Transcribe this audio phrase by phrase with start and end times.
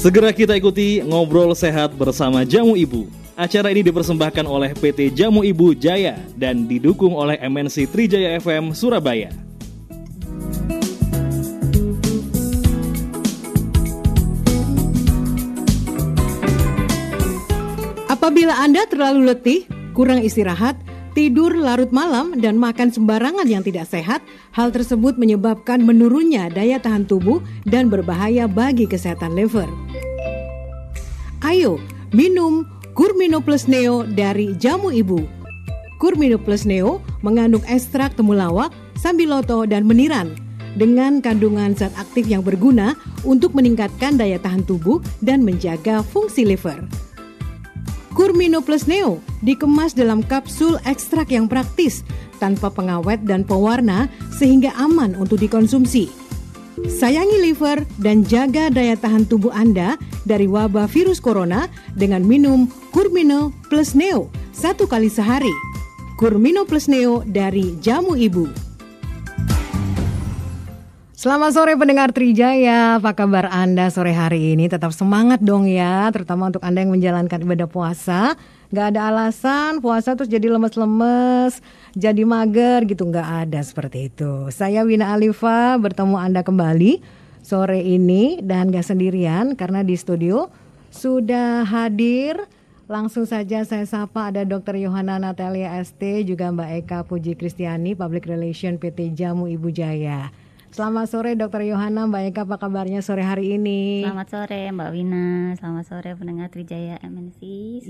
[0.00, 3.04] Segera kita ikuti ngobrol sehat bersama Jamu Ibu.
[3.36, 9.28] Acara ini dipersembahkan oleh PT Jamu Ibu Jaya dan didukung oleh MNC Trijaya FM Surabaya.
[18.08, 20.80] Apabila Anda terlalu letih, kurang istirahat,
[21.12, 24.22] tidur larut malam, dan makan sembarangan yang tidak sehat,
[24.54, 29.68] hal tersebut menyebabkan menurunnya daya tahan tubuh dan berbahaya bagi kesehatan liver.
[31.40, 31.80] Ayo,
[32.12, 35.24] minum Kurmino Plus Neo dari Jamu Ibu.
[35.96, 40.36] Kurmino Plus Neo mengandung ekstrak temulawak, sambiloto, dan meniran
[40.78, 42.94] dengan kandungan zat aktif yang berguna
[43.26, 46.78] untuk meningkatkan daya tahan tubuh dan menjaga fungsi liver.
[48.12, 52.02] Kurmino Plus Neo dikemas dalam kapsul ekstrak yang praktis,
[52.42, 56.10] tanpa pengawet dan pewarna sehingga aman untuk dikonsumsi.
[56.80, 63.52] Sayangi liver dan jaga daya tahan tubuh Anda dari wabah virus corona dengan minum Kurmino
[63.68, 65.52] Plus Neo satu kali sehari.
[66.16, 68.69] Kurmino Plus Neo dari Jamu Ibu.
[71.20, 74.72] Selamat sore pendengar Trijaya, apa kabar Anda sore hari ini?
[74.72, 78.40] Tetap semangat dong ya, terutama untuk Anda yang menjalankan ibadah puasa.
[78.72, 81.60] Gak ada alasan puasa terus jadi lemes-lemes,
[81.92, 84.48] jadi mager gitu, gak ada seperti itu.
[84.48, 87.04] Saya Wina Alifa bertemu Anda kembali
[87.44, 90.48] sore ini dan gak sendirian karena di studio
[90.88, 92.48] sudah hadir
[92.90, 94.74] Langsung saja saya sapa ada Dr.
[94.74, 100.34] Yohana Natalia ST juga Mbak Eka Puji Kristiani Public Relation PT Jamu Ibu Jaya.
[100.70, 104.06] Selamat sore Dokter Yohana, Mbak Eka apa kabarnya sore hari ini?
[104.06, 107.38] Selamat sore Mbak Wina, selamat sore pendengar Trijaya MNC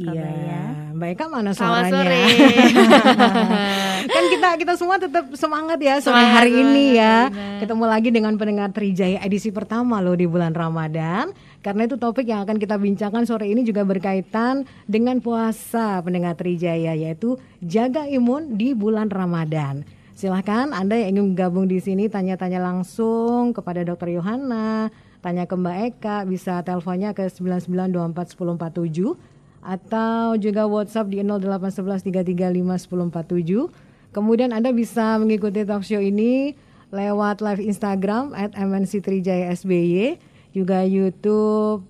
[0.00, 0.24] Surabaya.
[0.24, 0.62] Iya.
[0.96, 1.92] Mbak Eka mana suaranya?
[1.92, 2.22] Selamat sore.
[4.16, 7.28] kan kita kita semua tetap semangat ya sore semangat hari ini ya.
[7.28, 7.60] Benar.
[7.60, 11.36] Ketemu lagi dengan pendengar Trijaya edisi pertama loh di bulan Ramadan.
[11.60, 16.96] Karena itu topik yang akan kita bincangkan sore ini juga berkaitan dengan puasa pendengar Trijaya
[16.96, 19.99] yaitu jaga imun di bulan Ramadan.
[20.20, 24.20] Silahkan Anda yang ingin gabung di sini tanya-tanya langsung kepada Dr.
[24.20, 24.92] Yohana,
[25.24, 29.16] tanya ke Mbak Eka, bisa teleponnya ke 99241047
[29.64, 33.72] atau juga WhatsApp di 08113351047.
[34.12, 36.52] Kemudian Anda bisa mengikuti talk show ini
[36.92, 40.20] lewat live Instagram at MNC Trijaya SBY,
[40.52, 41.80] juga YouTube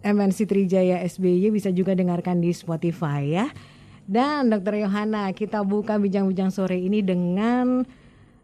[0.00, 3.52] MNC Trijaya SBY bisa juga dengarkan di Spotify ya.
[4.04, 7.88] Dan Dokter Yohana, kita buka bincang-bincang sore ini dengan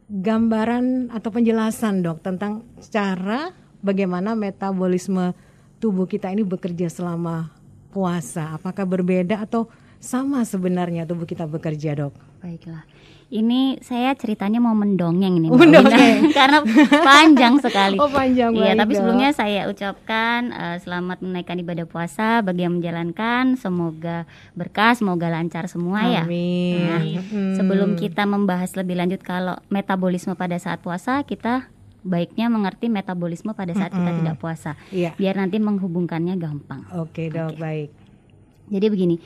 [0.09, 3.53] gambaran atau penjelasan dok tentang cara
[3.85, 5.37] bagaimana metabolisme
[5.79, 7.53] tubuh kita ini bekerja selama
[7.93, 8.57] puasa.
[8.57, 9.69] Apakah berbeda atau
[10.01, 12.17] sama sebenarnya tubuh kita bekerja dok?
[12.41, 12.89] Baiklah
[13.31, 16.29] ini saya ceritanya mau mendongeng nih mendongeng.
[16.39, 17.97] karena panjang sekali.
[18.03, 18.51] Oh panjang.
[18.59, 23.55] Iya, tapi sebelumnya saya ucapkan uh, selamat menaikkan ibadah puasa bagi yang menjalankan.
[23.55, 24.27] Semoga
[24.59, 26.27] berkah, semoga lancar semua ya.
[26.27, 26.83] Amin.
[26.91, 27.55] Nah, hmm.
[27.55, 31.71] Sebelum kita membahas lebih lanjut kalau metabolisme pada saat puasa, kita
[32.03, 34.01] baiknya mengerti metabolisme pada saat -hmm.
[34.03, 34.71] kita tidak puasa.
[34.91, 35.15] Iya.
[35.15, 36.83] Biar nanti menghubungkannya gampang.
[36.99, 37.61] Oke, okay, Dok, okay.
[37.63, 38.00] baik.
[38.71, 39.17] Jadi begini,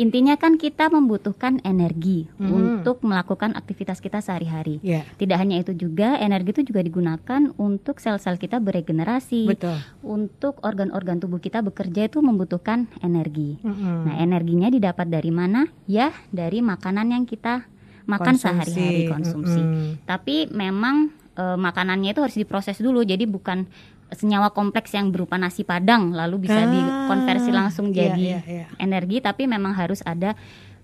[0.00, 2.48] intinya kan kita membutuhkan energi hmm.
[2.48, 4.80] untuk melakukan aktivitas kita sehari-hari.
[4.80, 5.04] Yeah.
[5.20, 9.52] Tidak hanya itu juga, energi itu juga digunakan untuk sel-sel kita beregenerasi.
[9.52, 9.76] Betul.
[10.00, 13.60] Untuk organ-organ tubuh kita bekerja itu membutuhkan energi.
[13.60, 14.08] Hmm.
[14.08, 15.68] Nah, energinya didapat dari mana?
[15.84, 17.68] Ya, dari makanan yang kita
[18.06, 19.60] makan sehari-hari konsumsi.
[19.60, 20.00] Hmm.
[20.06, 23.02] Tapi memang e, makanannya itu harus diproses dulu.
[23.02, 23.66] Jadi bukan
[24.14, 28.66] senyawa kompleks yang berupa nasi padang lalu bisa ah, dikonversi langsung iya, jadi iya, iya.
[28.78, 30.38] energi tapi memang harus ada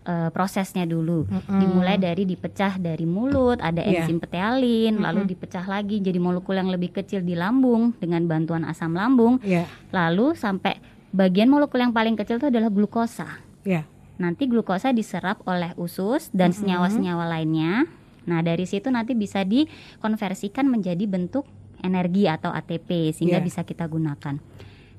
[0.06, 1.60] uh, prosesnya dulu mm -hmm.
[1.62, 4.02] dimulai dari dipecah dari mulut ada yeah.
[4.02, 5.06] enzim petealin mm -hmm.
[5.06, 9.70] lalu dipecah lagi jadi molekul yang lebih kecil di lambung dengan bantuan asam lambung yeah.
[9.94, 10.78] lalu sampai
[11.14, 13.86] bagian molekul yang paling kecil itu adalah glukosa yeah.
[14.18, 17.86] nanti glukosa diserap oleh usus dan senyawa-senyawa lainnya
[18.22, 21.42] nah dari situ nanti bisa dikonversikan menjadi bentuk
[21.82, 23.46] energi atau ATP sehingga yeah.
[23.46, 24.38] bisa kita gunakan.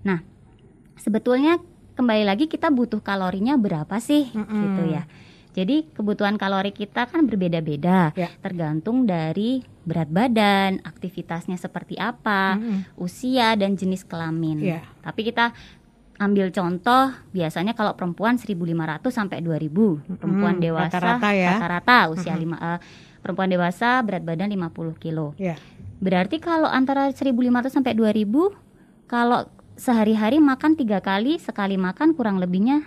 [0.04, 0.20] Nah,
[1.00, 1.58] sebetulnya
[1.96, 4.62] kembali lagi kita butuh kalorinya berapa sih mm -hmm.
[4.62, 5.04] gitu ya.
[5.54, 8.34] Jadi kebutuhan kalori kita kan berbeda-beda, yeah.
[8.42, 12.80] tergantung dari berat badan, aktivitasnya seperti apa, mm -hmm.
[12.98, 14.58] usia dan jenis kelamin.
[14.58, 14.82] Yeah.
[15.06, 15.54] Tapi kita
[16.18, 18.58] ambil contoh biasanya kalau perempuan 1.500
[19.14, 21.50] sampai 2.000, perempuan mm, dewasa rata-rata ya.
[21.58, 22.42] rata-rata usia mm -hmm.
[22.42, 22.80] lima uh,
[23.24, 25.32] perempuan dewasa berat badan 50 kilo.
[25.40, 25.56] Yeah.
[26.04, 27.32] Berarti kalau antara 1.500
[27.72, 28.28] sampai 2.000
[29.08, 29.48] kalau
[29.80, 32.84] sehari-hari makan tiga kali, sekali makan kurang lebihnya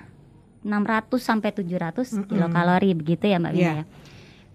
[0.63, 2.25] 600 sampai 700 mm -hmm.
[2.29, 3.77] kilokalori begitu ya Mbak Wina yeah.
[3.81, 3.85] ya.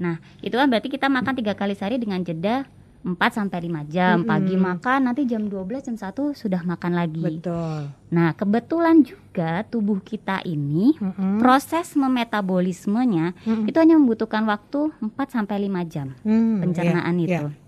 [0.01, 2.66] Nah, itu kan berarti kita makan tiga kali sehari dengan jeda
[3.01, 4.21] 4 sampai 5 jam.
[4.24, 7.42] Pagi makan, nanti jam 12 jam 1 sudah makan lagi.
[7.42, 7.89] Betul.
[8.09, 11.38] Nah, kebetulan juga tubuh kita ini Mm-mm.
[11.38, 13.65] proses memetabolismenya Mm-mm.
[13.65, 17.45] itu hanya membutuhkan waktu 4 sampai 5 jam Hmm, pencernaan iya, itu.
[17.48, 17.59] iya.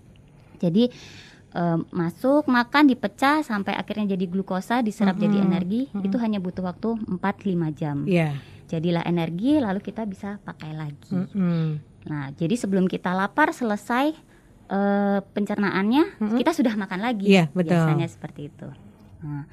[0.60, 0.84] Jadi
[1.50, 5.48] eh, masuk, makan, dipecah sampai akhirnya jadi glukosa, diserap jadi Mm-mm.
[5.48, 7.18] energi, itu hanya butuh waktu 4-5
[7.72, 8.06] jam.
[8.06, 8.38] Iya.
[8.64, 11.14] Jadilah energi lalu kita bisa pakai lagi.
[11.14, 11.78] Mm-mm.
[12.04, 14.12] Nah, jadi sebelum kita lapar selesai
[14.68, 16.38] eh, pencernaannya, Mm-mm.
[16.40, 17.26] kita sudah makan lagi.
[17.28, 17.76] Iya, betul.
[17.76, 18.68] Biasanya seperti itu.
[19.24, 19.44] Nah,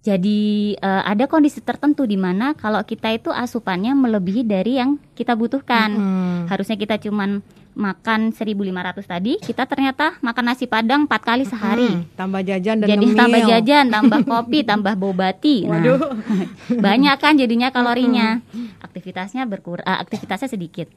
[0.00, 0.40] jadi
[0.80, 5.92] eh, ada kondisi tertentu di mana kalau kita itu asupannya melebihi dari yang kita butuhkan.
[5.92, 6.36] Mm-mm.
[6.48, 11.88] Harusnya kita cuman makan 1.500 tadi, kita ternyata makan nasi padang 4 kali sehari.
[11.88, 13.20] Mm, tambah jajan dan Jadi ngemil.
[13.20, 15.56] tambah jajan, tambah kopi, tambah bobati.
[15.64, 16.00] Nah, Waduh.
[16.86, 18.42] banyak kan jadinya kalorinya.
[18.82, 20.90] Aktivitasnya berkur eh, aktivitasnya sedikit.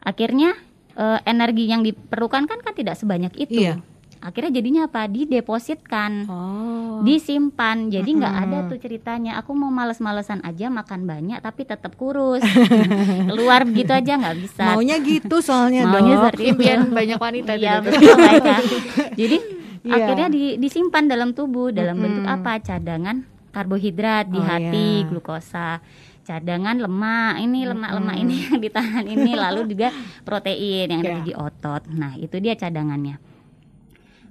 [0.00, 0.56] Akhirnya
[0.98, 3.62] eh, energi yang diperlukan kan kan tidak sebanyak itu.
[3.62, 3.78] Iya.
[4.18, 5.06] Akhirnya jadinya apa?
[5.06, 6.98] Didepositkan, Oh.
[7.00, 7.86] disimpan.
[7.86, 8.44] Jadi nggak Mm-mm.
[8.50, 9.38] ada tuh ceritanya.
[9.38, 12.42] Aku mau males-malesan aja makan banyak tapi tetap kurus.
[13.30, 14.64] Keluar begitu aja nggak bisa.
[14.68, 16.22] Maunya gitu soalnya Maunya dok.
[16.26, 16.50] seperti itu.
[16.52, 18.02] Impian banyak wanita Iya betul.
[19.14, 19.38] Jadi
[19.80, 19.94] Iya.
[19.96, 22.36] akhirnya di- disimpan dalam tubuh dalam bentuk Mm-mm.
[22.36, 22.58] apa?
[22.58, 25.06] Cadangan karbohidrat di Oh, hati, iya.
[25.06, 25.78] glukosa.
[26.28, 29.88] Cadangan lemak, ini lemak-lemak ini yang ditahan ini, lalu juga
[30.28, 31.88] protein yang ada di otot.
[31.88, 33.16] Nah, itu dia cadangannya.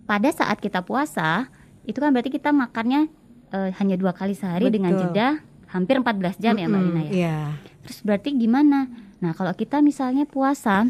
[0.05, 1.49] Pada saat kita puasa,
[1.89, 3.09] itu kan berarti kita makannya
[3.49, 5.09] eh, hanya dua kali sehari dengan Betul.
[5.09, 5.27] jeda
[5.73, 7.11] hampir 14 jam ya Mbak Lina ya.
[7.11, 7.37] Iya.
[7.83, 8.87] Terus berarti gimana?
[9.17, 10.85] Nah, kalau kita misalnya puasa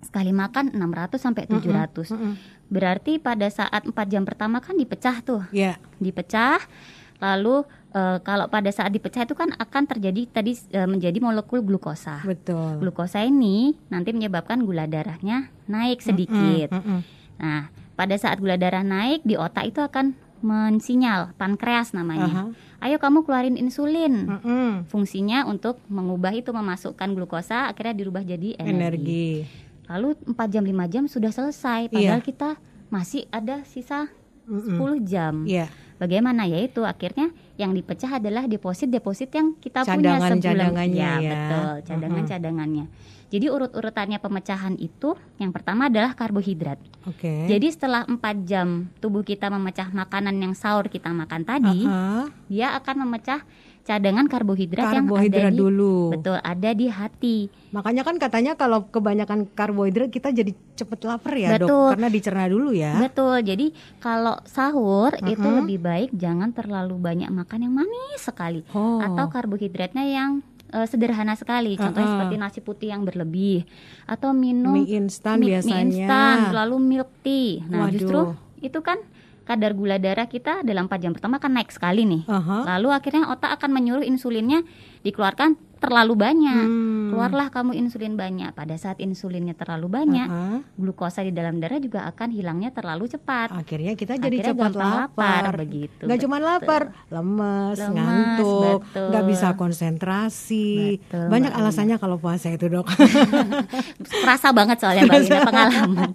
[0.00, 2.14] sekali makan 600 sampai 700.
[2.14, 2.32] Mm-mm.
[2.70, 5.76] Berarti pada saat 4 jam pertama kan dipecah tuh, Iya.
[5.98, 6.62] dipecah.
[7.20, 12.22] Lalu eh, kalau pada saat dipecah itu kan akan terjadi tadi eh, menjadi molekul glukosa.
[12.22, 12.80] Betul.
[12.80, 16.74] Glukosa ini nanti menyebabkan gula darahnya naik sedikit.
[16.74, 17.00] Mm-mm.
[17.40, 22.32] Nah, pada saat gula darah naik di otak itu akan mensinyal pankreas namanya.
[22.32, 22.44] Aha.
[22.80, 24.40] Ayo kamu keluarin insulin.
[24.88, 28.72] Fungsinya untuk mengubah itu memasukkan glukosa akhirnya dirubah jadi energi.
[28.72, 29.28] Energi.
[29.90, 32.56] Lalu 4 jam 5 jam sudah selesai padahal kita
[32.88, 34.08] masih ada sisa
[34.48, 34.80] Mm-mm.
[34.80, 35.34] 10 jam.
[35.44, 35.68] Iya.
[36.00, 37.28] Bagaimana yaitu akhirnya
[37.60, 40.40] yang dipecah adalah deposit-deposit yang kita punya sebulan.
[40.40, 41.28] Cadangan-cadangannya ya.
[41.28, 42.86] betul, cadangan-cadangannya.
[43.30, 46.80] Jadi urut-urutannya pemecahan itu yang pertama adalah karbohidrat.
[47.06, 47.46] Oke.
[47.46, 52.26] Jadi setelah 4 jam tubuh kita memecah makanan yang sahur kita makan tadi, Aha.
[52.50, 53.44] dia akan memecah
[53.82, 55.96] cadangan karbohidrat, yang Karbohidrat ada di dulu.
[56.10, 57.36] betul ada di hati.
[57.70, 61.88] Makanya kan katanya kalau kebanyakan karbohidrat kita jadi cepet lapar ya dok, Betul.
[61.90, 62.92] karena dicerna dulu ya.
[62.98, 63.36] Betul.
[63.40, 63.66] Jadi
[63.98, 65.58] kalau sahur itu Mm-mm.
[65.60, 68.98] lebih baik jangan terlalu banyak makan yang manis sekali Oh.
[68.98, 70.30] atau karbohidratnya yang
[70.68, 71.74] eh, sederhana sekali.
[71.74, 72.14] Contohnya Uh-uh.
[72.20, 73.66] seperti nasi putih yang berlebih
[74.04, 75.82] atau minum mie instan mie- mie biasanya.
[75.82, 77.58] instan, lalu milk tea.
[77.64, 77.92] Nah, Waduh.
[77.92, 78.18] justru
[78.60, 79.02] itu kan
[79.46, 82.22] kadar gula darah kita dalam 4 jam pertama kan naik sekali nih.
[82.28, 82.76] Aha.
[82.76, 84.62] Lalu akhirnya otak akan menyuruh insulinnya
[85.06, 86.62] dikeluarkan terlalu banyak.
[86.62, 87.08] Hmm.
[87.10, 88.52] Keluarlah kamu insulin banyak.
[88.52, 90.56] Pada saat insulinnya terlalu banyak, Aha.
[90.76, 93.50] glukosa di dalam darah juga akan hilangnya terlalu cepat.
[93.50, 94.94] Akhirnya kita jadi Akhirnya cepat lapar.
[95.10, 96.46] lapar, begitu, Nggak cuma betul.
[96.46, 99.08] lapar, lemes, Lemes, ngantuk, betul.
[99.08, 100.70] nggak bisa konsentrasi.
[101.00, 101.60] Betul, Banyak Lina.
[101.64, 102.86] alasannya kalau puasa itu dok.
[104.22, 106.10] Kerasa banget soalnya Mbak Lina pengalaman.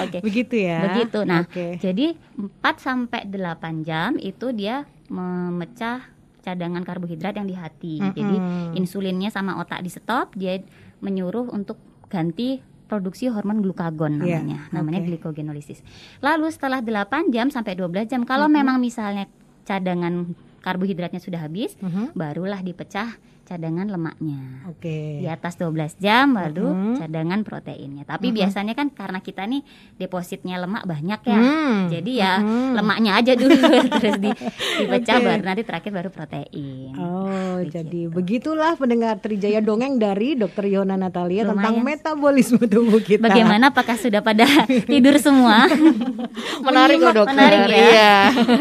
[0.00, 0.18] Oke.
[0.22, 0.80] Begitu ya.
[0.88, 1.18] Begitu.
[1.26, 1.76] Nah, Oke.
[1.76, 2.46] jadi 4
[2.78, 6.04] sampai 8 jam itu dia memecah
[6.40, 7.98] cadangan karbohidrat yang di hati.
[7.98, 8.12] Mm-mm.
[8.12, 8.36] Jadi
[8.74, 10.58] insulinnya sama otak di stop, dia
[10.98, 11.76] menyuruh untuk
[12.06, 14.58] ganti produksi hormon glukagon Iya, namanya.
[14.72, 15.08] namanya oke.
[15.08, 15.84] glikogenolisis.
[16.18, 18.58] Lalu setelah 8 jam sampai 12 jam kalau Mm-mm.
[18.58, 19.28] memang misalnya
[19.62, 22.12] cadangan karbohidratnya sudah habis, Mhm.
[22.12, 23.14] barulah dipecah
[23.48, 24.68] cadangan lemaknya.
[24.68, 25.18] Oke.
[25.18, 26.94] Di atas 12 jam baru Mhm.
[27.00, 28.04] cadangan proteinnya.
[28.04, 28.34] Tapi Mhm.
[28.36, 29.64] biasanya kan karena kita nih
[29.96, 31.40] depositnya lemak banyak ya.
[31.40, 31.88] Hmm.
[31.88, 32.76] Jadi ya Mhm.
[32.76, 33.56] lemaknya aja dulu
[33.96, 34.30] terus di,
[34.78, 35.24] dipecah Oke.
[35.24, 36.92] baru nanti terakhir baru protein.
[36.94, 37.72] Oh, Begitu.
[37.72, 40.68] jadi begitulah pendengar Trijaya Dongeng dari Dr.
[40.68, 41.88] Yona Natalia tentang Lumayan.
[41.88, 43.24] metabolisme tubuh kita.
[43.24, 44.44] Bagaimana apakah sudah pada
[44.92, 45.64] tidur semua?
[46.60, 47.32] Menarik loh dokter.
[47.34, 47.80] Menarik ya.
[47.80, 48.12] Iya.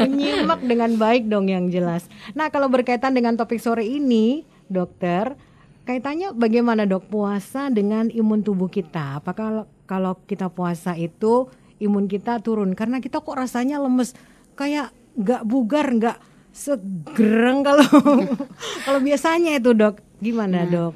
[0.01, 2.06] Menyimak dengan baik dong yang jelas.
[2.32, 5.36] Nah, kalau berkaitan dengan topik sore ini, dokter,
[5.84, 9.20] kaitannya bagaimana dok puasa dengan imun tubuh kita?
[9.20, 11.48] Apakah kalau kita puasa itu
[11.80, 12.74] imun kita turun?
[12.74, 14.14] Karena kita kok rasanya lemes,
[14.54, 16.18] kayak nggak bugar, nggak
[16.52, 17.86] segereng kalau
[18.86, 20.02] kalau biasanya itu dok.
[20.18, 20.94] Gimana Nah, dok?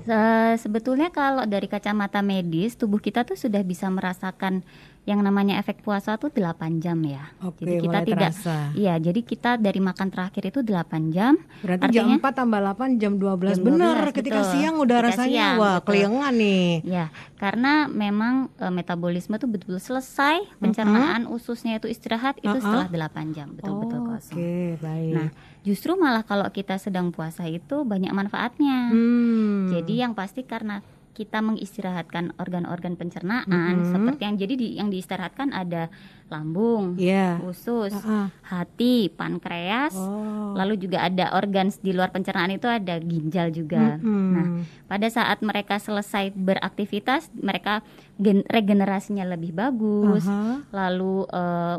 [0.00, 4.64] Se- sebetulnya kalau dari kacamata medis tubuh kita tuh sudah bisa merasakan
[5.02, 6.44] yang namanya efek puasa tuh 8
[6.78, 7.32] jam ya.
[7.40, 8.56] Oke, jadi kita mulai tidak terasa.
[8.72, 11.40] Iya, jadi kita dari makan terakhir itu 8 jam.
[11.64, 13.56] Berarti Artinya- jam 4 tambah 8 jam 12.
[13.56, 14.52] Jam Bener, 12, ketika betul.
[14.52, 15.86] siang udah Ketika rasanya siang, wah betul.
[15.86, 16.70] keliengan nih.
[16.84, 17.04] Ya,
[17.34, 22.60] karena memang e, metabolisme tuh betul-betul selesai pencernaan ususnya itu istirahat itu Uh-uh.
[22.60, 24.36] setelah 8 jam betul-betul Oh, kosong.
[24.36, 25.12] Oke, baik.
[25.16, 25.28] Nah,
[25.60, 28.92] justru malah kalau kita sedang puasa itu banyak manfaatnya.
[28.92, 29.72] Hmm.
[29.72, 30.84] Jadi yang pasti karena
[31.20, 33.44] kita mengistirahatkan organ-organ pencernaan
[33.76, 33.92] Mhm.
[33.92, 35.92] seperti yang jadi di, yang diistirahatkan ada
[36.26, 37.44] lambung, Iya.
[37.44, 38.26] usus, Ah, ah.
[38.48, 40.56] hati, pankreas, Oh.
[40.56, 44.00] lalu juga ada organ di luar pencernaan itu ada ginjal juga.
[44.00, 44.32] Mm-mm.
[44.32, 44.46] Nah,
[44.86, 47.84] pada saat mereka selesai beraktivitas, mereka
[48.16, 50.64] gen- regenerasinya lebih bagus, Aha.
[50.72, 51.76] lalu eh,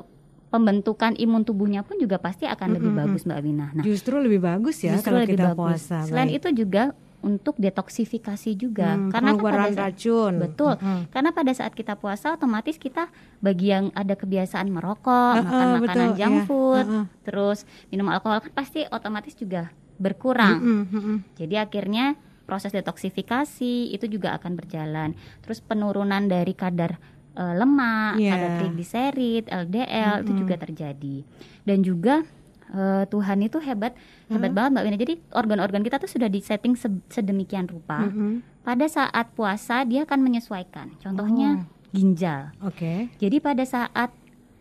[0.48, 3.01] pembentukan imun tubuhnya pun juga pasti akan lebih Mm-mm.
[3.07, 3.67] bagus, Mbak Wina.
[3.71, 5.57] Nah, Justru lebih bagus ya justru kalau lebih kita bagus.
[5.81, 5.98] puasa.
[6.05, 6.38] Selain baik.
[6.38, 6.83] itu juga
[7.21, 10.33] untuk detoksifikasi juga, Hmm, karena kan pada saat- racun.
[10.39, 10.73] Betul.
[10.75, 11.01] Mm-mm.
[11.07, 15.85] Karena pada saat kita puasa otomatis kita bagi yang ada kebiasaan merokok, Ah, makan makanan
[16.07, 16.45] betul, junk iya.
[16.45, 17.05] food, Ah, ah.
[17.21, 20.57] terus minum alkohol kan pasti otomatis juga berkurang.
[20.57, 21.17] Mm-mm, mm-mm.
[21.35, 25.13] Jadi akhirnya proses detoksifikasi itu juga akan berjalan.
[25.39, 26.97] Terus penurunan dari kadar
[27.31, 28.27] eh, lemak, Iya.
[28.29, 31.23] kadar trigliserid, LDL itu juga terjadi.
[31.63, 32.27] Dan juga
[32.71, 33.93] eh, Tuhan itu hebat,
[34.27, 34.97] hebat banget Mbak Wina.
[34.97, 38.03] Jadi organ-organ kita tuh sudah disetting se- sedemikian rupa.
[38.03, 38.41] Mm-mm.
[38.61, 40.95] Pada saat puasa dia akan menyesuaikan.
[40.97, 42.55] Contohnya ginjal.
[42.61, 44.09] Oke, Jadi pada saat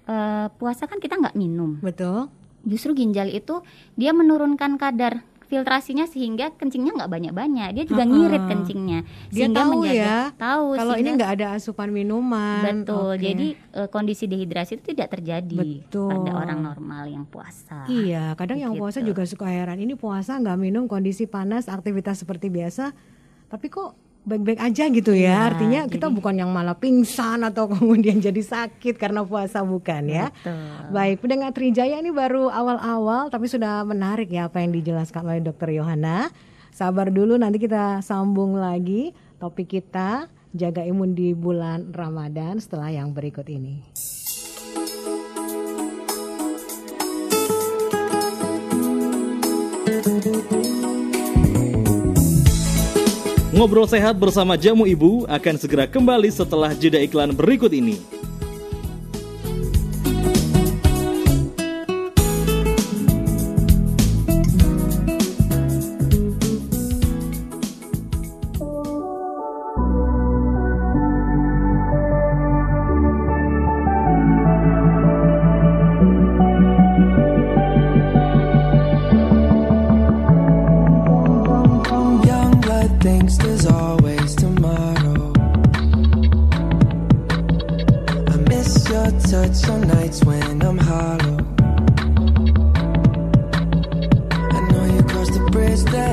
[0.05, 1.79] eh, puasa kan kita nggak minum.
[1.79, 2.26] betul.
[2.61, 3.64] Justru ginjal itu
[3.95, 7.69] dia menurunkan kadar filtrasinya sehingga kencingnya nggak banyak-banyak.
[7.75, 9.00] Dia juga ngirit kencingnya.
[9.28, 10.64] Dia sehingga tahu menjaga, ya, Tahu.
[10.73, 12.62] Kalau ini sehingga- nggak ada asupan minuman.
[12.62, 13.11] betul.
[13.11, 13.21] Oke.
[13.21, 16.09] Jadi eh, kondisi dehidrasi itu tidak terjadi Betul.
[16.09, 17.83] pada orang normal yang puasa.
[17.85, 19.11] Iya, kadang yang puasa Gitu.
[19.11, 19.76] juga suka heran.
[19.76, 22.95] Ini puasa nggak minum kondisi panas, aktivitas seperti biasa,
[23.47, 25.27] tapi kok baik-baik aja gitu ya.
[25.27, 30.07] Iya, Artinya kita jadi- bukan yang malah pingsan atau kemudian jadi sakit karena puasa bukan
[30.07, 30.29] ya.
[30.31, 30.93] Betul.
[30.93, 35.73] Baik, pendengar Trijaya ini baru awal-awal tapi sudah menarik ya apa yang dijelaskan oleh Dokter
[35.73, 36.29] Yohana.
[36.71, 43.11] Sabar dulu nanti kita sambung lagi topik kita jaga imun di bulan Ramadan setelah yang
[43.11, 43.83] berikut ini.
[53.50, 57.99] Ngobrol sehat bersama Jamu Ibu akan segera kembali setelah jeda iklan berikut ini.
[95.71, 96.10] desde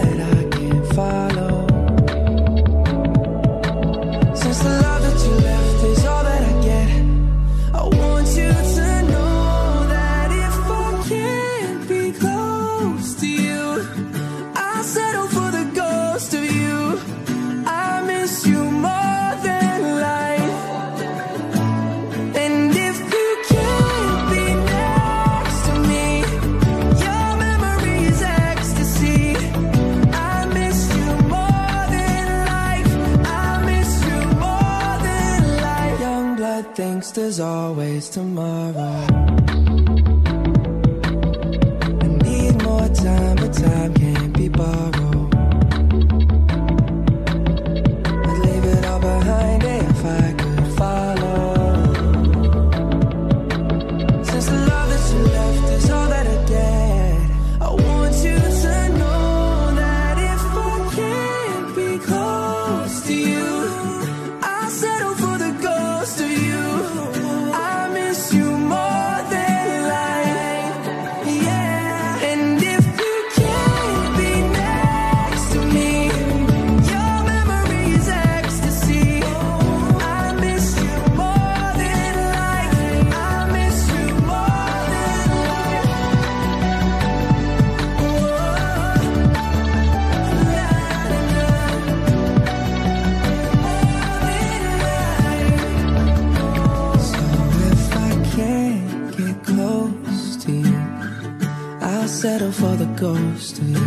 [102.98, 103.78] ghosting.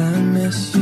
[0.00, 0.79] I miss you.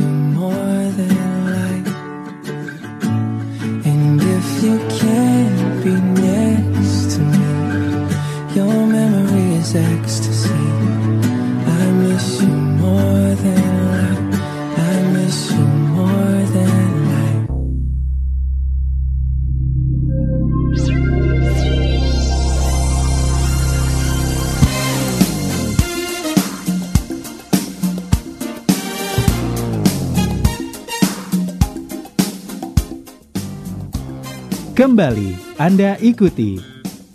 [34.99, 35.31] Kembali.
[35.55, 36.59] Anda ikuti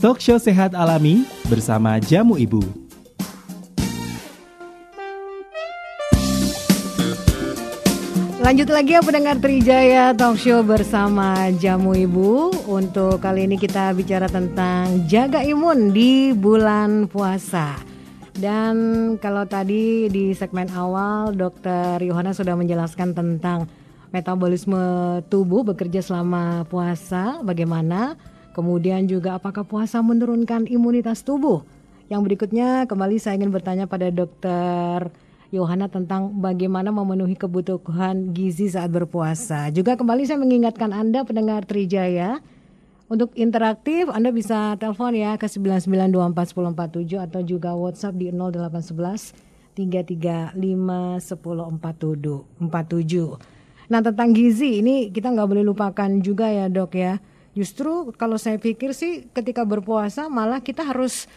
[0.00, 2.64] Talk Show Sehat Alami bersama Jamu Ibu.
[8.40, 12.64] Lanjut lagi ya pendengar Trijaya Talk Show bersama Jamu Ibu.
[12.72, 17.76] Untuk kali ini kita bicara tentang jaga imun di bulan puasa.
[18.32, 23.68] Dan kalau tadi di segmen awal Dokter Yohana sudah menjelaskan tentang
[24.14, 24.78] metabolisme
[25.26, 28.14] tubuh bekerja selama puasa Bagaimana
[28.54, 31.66] Kemudian juga apakah puasa menurunkan imunitas tubuh
[32.06, 35.10] Yang berikutnya kembali saya ingin bertanya pada dokter
[35.54, 39.70] Yohana tentang bagaimana memenuhi kebutuhan gizi saat berpuasa.
[39.70, 42.42] Juga kembali saya mengingatkan Anda pendengar Trijaya
[43.06, 49.30] untuk interaktif Anda bisa telepon ya ke 99241047 atau juga WhatsApp di 0811
[49.78, 50.58] 335
[51.22, 53.53] 1047.
[53.92, 57.20] Nah tentang gizi ini kita nggak boleh lupakan juga ya dok ya.
[57.54, 61.30] Justru kalau saya pikir sih ketika berpuasa malah kita harus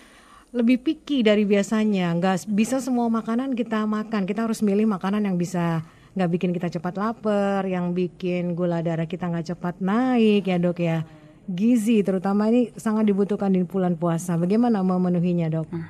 [0.55, 2.15] lebih picky dari biasanya.
[2.17, 4.23] Nggak bisa semua makanan kita makan.
[4.23, 5.83] Kita harus milih makanan yang bisa
[6.17, 10.79] nggak bikin kita cepat lapar, yang bikin gula darah kita nggak cepat naik ya dok
[10.81, 11.05] ya.
[11.47, 14.35] Gizi terutama ini sangat dibutuhkan di bulan puasa.
[14.35, 15.69] Bagaimana memenuhinya dok?
[15.71, 15.87] Nah,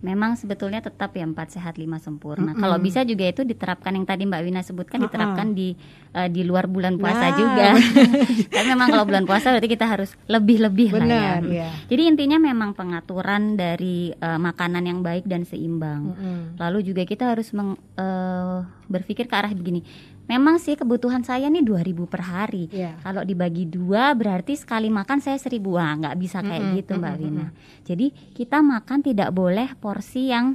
[0.00, 2.52] memang sebetulnya tetap ya empat sehat lima sempurna.
[2.54, 5.76] Kalau bisa juga itu diterapkan yang tadi Mbak Wina sebutkan diterapkan di
[6.10, 7.68] eh, di luar bulan puasa Nah, juga.
[8.50, 11.04] Tapi memang kalau bulan puasa berarti kita harus lebih-lebih lah ya.
[11.04, 11.68] Benar, ya.
[11.86, 16.16] Jadi intinya memang pengaturan dari eh, makanan yang baik dan seimbang.
[16.56, 19.84] Lalu juga kita harus meng- eh, berpikir ke arah begini.
[20.30, 22.70] Memang sih kebutuhan saya nih 2000 per hari.
[22.70, 22.94] Iya.
[23.02, 25.74] Kalau dibagi dua berarti sekali makan saya seribu.
[25.74, 27.46] Wah, nggak bisa kayak gitu Mbak Wina.
[27.82, 30.54] Jadi kita makan tidak boleh porsi yang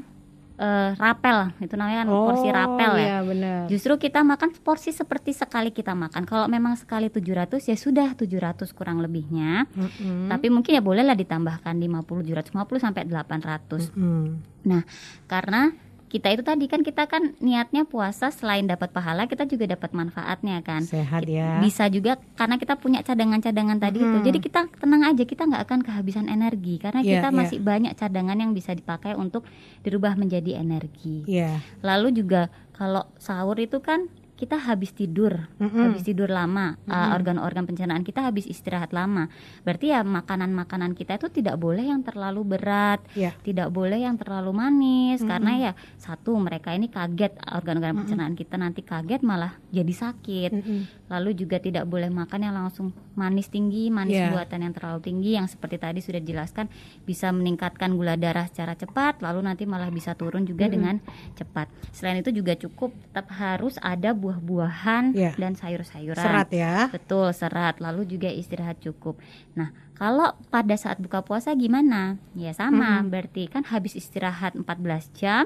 [0.56, 1.52] eh, rapel.
[1.60, 3.04] Itu namanya kan porsi rapel ya.
[3.04, 3.60] iya benar.
[3.68, 6.24] Justru kita makan porsi seperti sekali kita makan.
[6.24, 9.68] Kalau memang sekali 700 ya sudah 700 kurang lebihnya.
[9.76, 10.32] Mm-mm.
[10.32, 13.92] Tapi mungkin ya bolehlah ditambahkan 50 750 sampai 800.
[13.92, 14.28] Mm.
[14.66, 14.82] Nah,
[15.28, 15.76] karena
[16.16, 20.64] kita itu tadi kan kita kan niatnya puasa selain dapat pahala kita juga dapat manfaatnya
[20.64, 20.88] kan.
[20.88, 21.60] Sehat ya.
[21.60, 24.18] Bisa juga karena kita punya cadangan-cadangan tadi itu.
[24.24, 27.36] Jadi kita tenang aja kita nggak akan kehabisan energi karena Iya, kita iya.
[27.36, 29.44] masih banyak cadangan yang bisa dipakai untuk
[29.84, 31.28] dirubah menjadi energi.
[31.28, 31.60] Iya.
[31.84, 35.80] Lalu juga kalau sahur itu kan kita habis tidur, Mm-mm.
[35.80, 39.32] habis tidur lama, uh, organ-organ pencernaan kita habis istirahat lama.
[39.64, 43.32] Berarti ya makanan-makanan kita itu tidak boleh yang terlalu berat, Iya.
[43.48, 48.84] tidak boleh yang terlalu manis karena ya satu mereka ini kaget organ-organ pencernaan kita nanti
[48.84, 50.52] kaget malah jadi sakit.
[50.52, 50.82] Mm-mm.
[51.08, 54.36] Lalu juga tidak boleh makan yang langsung manis tinggi, manis Iya.
[54.36, 56.68] buatan yang terlalu tinggi yang seperti tadi sudah dijelaskan
[57.08, 61.00] bisa meningkatkan gula darah secara cepat lalu nanti malah bisa turun juga dengan
[61.34, 61.72] cepat.
[61.96, 65.32] Selain itu juga cukup tetap harus ada buah-buahan Iya.
[65.38, 66.18] dan sayur-sayuran.
[66.18, 66.90] Serat ya.
[66.90, 67.78] Betul, serat.
[67.78, 69.22] Lalu juga istirahat cukup.
[69.54, 72.18] Nah, kalau pada saat buka puasa gimana?
[72.34, 75.46] Ya sama, berarti kan habis istirahat 14 jam,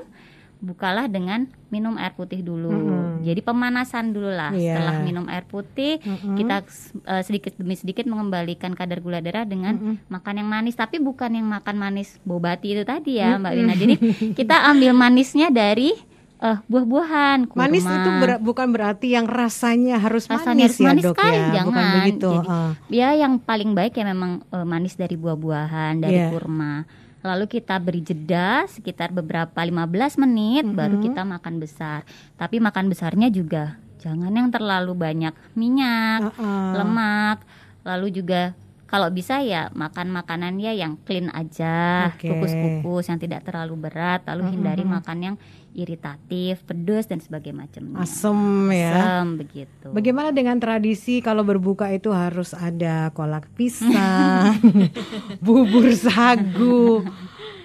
[0.60, 2.72] bukalah dengan minum air putih dulu.
[3.20, 4.52] Jadi pemanasan dulu lah.
[4.52, 4.76] Iya.
[4.76, 6.00] Setelah minum air putih,
[6.34, 6.64] kita
[7.06, 9.76] eh, sedikit demi sedikit mengembalikan kadar gula darah dengan
[10.08, 13.74] makan yang manis, tapi bukan yang makan manis bobati itu tadi ya, Mbak Wina.
[13.76, 13.96] Jadi
[14.40, 15.94] kita ambil manisnya dari
[16.40, 17.68] eh, buah-buahan, kurma.
[17.68, 21.36] Manis itu ber- bukan berarti yang rasanya harus rasanya manis harus ya manis dok sekali,
[21.36, 21.68] ya, jangan.
[21.68, 22.32] bukan begitu.
[22.32, 22.72] Jadi, ah.
[22.88, 26.32] ya yang paling baik ya memang eh, manis dari buah-buahan, dari Iya.
[26.32, 26.88] kurma.
[27.20, 29.76] Lalu kita beri jeda sekitar beberapa 15
[30.18, 32.08] menit baru kita makan besar.
[32.34, 36.80] Tapi makan besarnya juga jangan yang terlalu banyak minyak, Ah-ah.
[36.80, 37.44] lemak.
[37.84, 38.56] Lalu juga
[38.90, 44.26] kalau bisa ya makan makanan ya yang clean aja, kukus-kukus yang tidak terlalu berat.
[44.26, 45.36] Lalu hindari makan yang
[45.72, 48.02] iritatif, pedas dan sebagainya macamnya.
[48.02, 48.40] Asem
[48.74, 48.94] ya.
[48.98, 49.88] Asam begitu.
[49.94, 54.58] Bagaimana dengan tradisi kalau berbuka itu harus ada kolak pisang,
[55.46, 57.06] bubur sagu,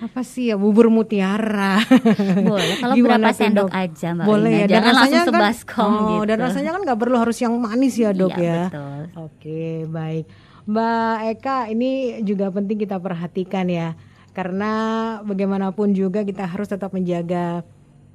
[0.05, 1.81] apa sih ya bubur mutiara.
[2.45, 3.81] Boleh kalau Gimana berapa sendok Dok?
[3.81, 4.61] aja Mbak Boleh Wina.
[4.61, 4.67] ya.
[4.77, 5.43] Jangan langsung kan,
[5.81, 6.25] oh, gitu.
[6.29, 8.61] dan rasanya kan nggak perlu harus yang manis ya dok Iya, ya.
[8.69, 9.01] betul.
[9.17, 10.25] Oke baik,
[10.65, 13.93] Mbak Eka ini juga penting kita perhatikan ya,
[14.33, 14.73] karena
[15.21, 17.61] bagaimanapun juga kita harus tetap menjaga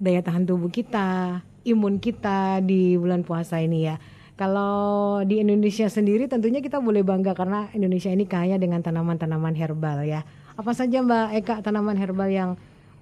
[0.01, 4.01] daya tahan tubuh kita, imun kita di bulan puasa ini ya.
[4.33, 10.01] Kalau di Indonesia sendiri tentunya kita boleh bangga karena Indonesia ini kaya dengan tanaman-tanaman herbal
[10.07, 10.25] ya.
[10.57, 12.49] Apa saja Mbak Eka tanaman herbal yang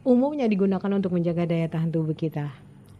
[0.03, 2.51] umumnya digunakan untuk menjaga daya tahan tubuh kita?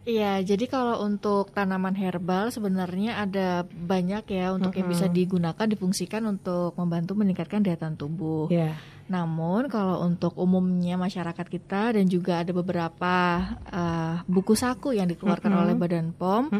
[0.08, 6.24] Iya, jadi kalau untuk tanaman herbal sebenarnya ada banyak ya untuk yang bisa digunakan difungsikan
[6.24, 8.48] untuk membantu meningkatkan daya tahan tubuh.
[8.48, 8.72] Ya.
[9.08, 13.14] Namun kalau untuk umumnya masyarakat kita dan juga ada beberapa
[13.66, 16.52] uh, buku saku yang dikeluarkan oleh Badan POM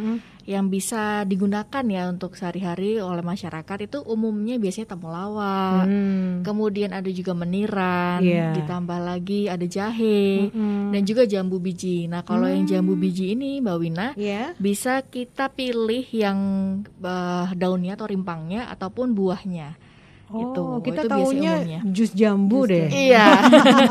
[0.48, 6.40] yang bisa digunakan ya untuk sehari-hari oleh masyarakat itu umumnya biasanya temulawak, Hmm.
[6.40, 8.56] kemudian ada juga meniran, Iya.
[8.56, 10.48] ditambah lagi ada jahe
[10.88, 12.08] dan juga jambu biji.
[12.08, 14.56] Nah kalau yang jambu biji ini Mbak Wina Ya.
[14.56, 16.38] bisa kita pilih yang
[17.04, 19.76] uh, daunnya atau rimpangnya ataupun buahnya.
[20.28, 21.80] Oh, Itu, kita itu taunya umumnya.
[21.88, 22.84] jus jambu deh.
[22.86, 23.26] Iya.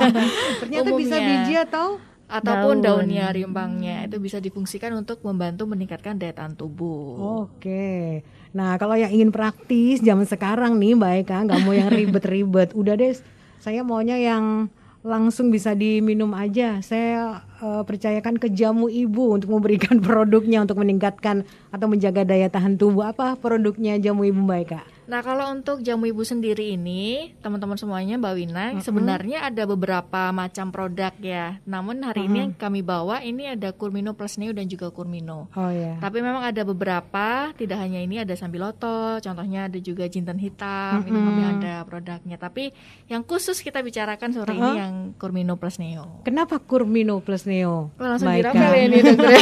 [0.61, 1.29] Ternyata bisa Umumnya.
[1.41, 1.87] biji atau
[2.27, 3.07] ataupun Daun.
[3.07, 7.47] daunnya rimpangnya itu bisa difungsikan untuk membantu meningkatkan daya tahan tubuh.
[7.47, 8.21] Oke.
[8.51, 12.75] Nah, kalau yang ingin praktis zaman sekarang nih Mbak Eka, nggak mau yang ribet-ribet.
[12.75, 13.15] Udah deh,
[13.57, 14.67] saya maunya yang
[15.01, 16.83] langsung bisa diminum aja.
[16.83, 22.75] Saya eh, percayakan ke jamu ibu untuk memberikan produknya untuk meningkatkan atau menjaga daya tahan
[22.75, 23.07] tubuh.
[23.07, 24.81] Apa produknya jamu ibu Mbak Eka?
[25.07, 30.67] Nah, kalau untuk jamu ibu sendiri ini, teman-teman semuanya, Mbak Wina, sebenarnya ada beberapa macam
[30.67, 31.63] produk ya.
[31.63, 35.47] Namun hari ini yang kami bawa ini ada Kurmino Plus Neo dan juga Kurmino.
[35.55, 35.95] Oh ya.
[36.03, 41.15] Tapi memang ada beberapa, tidak hanya ini ada sambiloto, contohnya ada juga jinten hitam, ini
[41.15, 42.35] kami ada produknya.
[42.35, 42.75] Tapi
[43.07, 46.19] yang khusus kita bicarakan sore ini yang Kurmino Plus Neo.
[46.27, 47.95] Kenapa Kurmino plus Neo?
[47.95, 49.39] Wah, langsung dirapel ya ini dokter.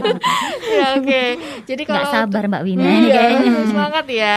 [0.80, 1.22] ya oke.
[1.68, 3.50] Jadi Nggak kalau sabar Mbak Wina ini Iya, kayaknya.
[3.68, 4.36] semangat ya.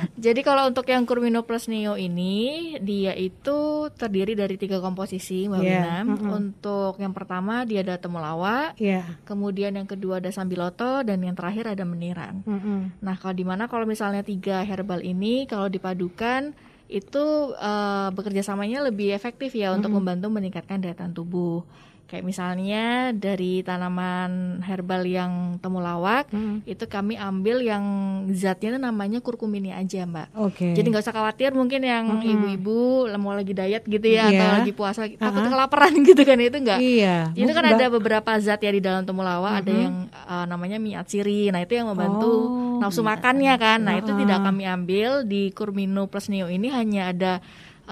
[0.24, 5.60] Jadi kalau untuk yang Kurmino Plus Neo ini, dia itu terdiri dari tiga komposisi, Mbak
[5.60, 5.96] Iya, Wina.
[6.32, 9.20] Untuk yang pertama dia ada temulawak, Iya.
[9.28, 12.42] kemudian yang kedua ada sambiloto, dan yang terakhir ada meniran.
[12.44, 12.98] Mm-mm.
[13.00, 16.54] Nah, kalau di mana kalau misalnya tiga herbal ini kalau dipadukan
[16.92, 17.24] itu
[17.56, 21.64] eh, bekerja samanya lebih efektif ya untuk membantu meningkatkan daya tahan tubuh.
[22.12, 26.28] Kayak misalnya dari tanaman herbal yang temulawak
[26.64, 27.80] itu kami ambil yang
[28.28, 30.28] zatnya itu namanya kurkumini aja, Mbak.
[30.36, 30.76] Oke.
[30.76, 32.80] Jadi nggak usah khawatir mungkin yang ibu-ibu
[33.16, 34.36] mau lagi diet gitu ya Iya.
[34.36, 36.78] atau lagi puasa takut kelaparan gitu kan itu enggak.
[36.78, 37.32] Iya.
[37.32, 41.48] Itu kan Mbak- ada beberapa zat ya di dalam temulawak, ada yang uh, namanya miatsiri.
[41.48, 43.80] Nah, itu yang membantu Oh, nafsu makannya kan.
[43.80, 47.32] Nah, itu tidak kami ambil di Kurmino Plus Neo ini hanya ada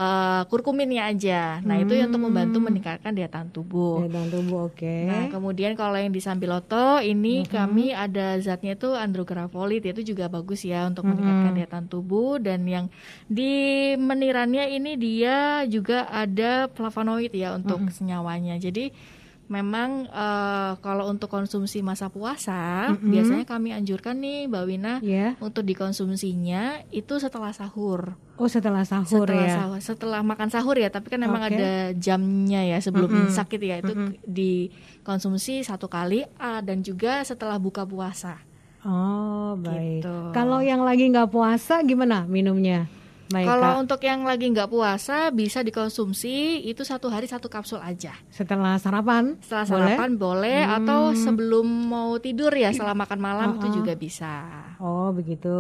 [0.00, 1.60] uh, kurkuminnya aja.
[1.60, 4.00] Nah, itu yang untuk membantu meningkatkan daya tahan tubuh.
[4.02, 4.96] Daya tahan tubuh oke.
[5.04, 10.64] Nah, kemudian kalau yang di Sambiloto ini kami ada zatnya itu andrografolit itu juga bagus
[10.64, 12.88] ya untuk meningkatkan daya tahan tubuh dan yang
[13.28, 18.56] di menirannya ini dia juga ada flavonoid ya untuk senyawanya.
[18.56, 18.90] Jadi
[19.50, 25.34] memang eh, kalau untuk konsumsi masa puasa biasanya kami anjurkan nih Mbak Wina Ya.
[25.42, 29.56] untuk dikonsumsinya itu setelah sahur Oh, setelah sahur setelah ya.
[29.58, 31.52] sahur, setelah makan sahur ya tapi kan memang Oke.
[31.52, 33.92] ada jamnya ya sebelum imsak gitu ya itu
[34.24, 38.38] dikonsumsi satu kali ah, dan juga setelah buka puasa
[38.80, 40.00] Oh, baik.
[40.00, 40.16] Gitu.
[40.32, 42.88] Kalau yang lagi nggak puasa gimana minumnya?
[43.30, 43.82] Baik, kalau Kak.
[43.86, 49.38] untuk yang lagi nggak puasa bisa dikonsumsi itu satu hari satu kapsul aja setelah sarapan?
[49.38, 49.94] setelah Boleh?
[49.94, 54.42] sarapan boleh, atau sebelum mau tidur ya setelah makan malam itu juga bisa
[54.82, 55.52] Oh, begitu.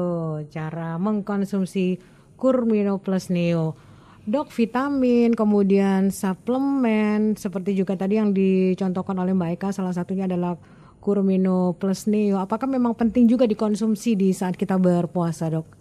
[0.50, 2.00] Cara mengkonsumsi
[2.34, 3.76] Kurmino Plus Neo.
[4.24, 10.56] Dok, vitamin, kemudian suplemen, seperti juga tadi yang dicontohkan oleh Mbak Eka, salah satunya adalah
[11.00, 12.36] Kurmino Plus Neo.
[12.40, 15.79] Apakah memang penting juga dikonsumsi di saat kita berpuasa, dok?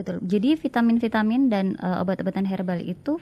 [0.00, 0.16] Betul.
[0.24, 3.20] Jadi vitamin-vitamin dan eh, obat-obatan herbal itu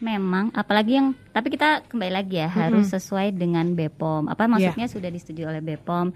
[0.00, 4.32] memang apalagi yang tapi kita kembali lagi ya harus sesuai dengan BPOM.
[4.32, 6.14] Apa maksudnya sudah disetujui oleh BPOM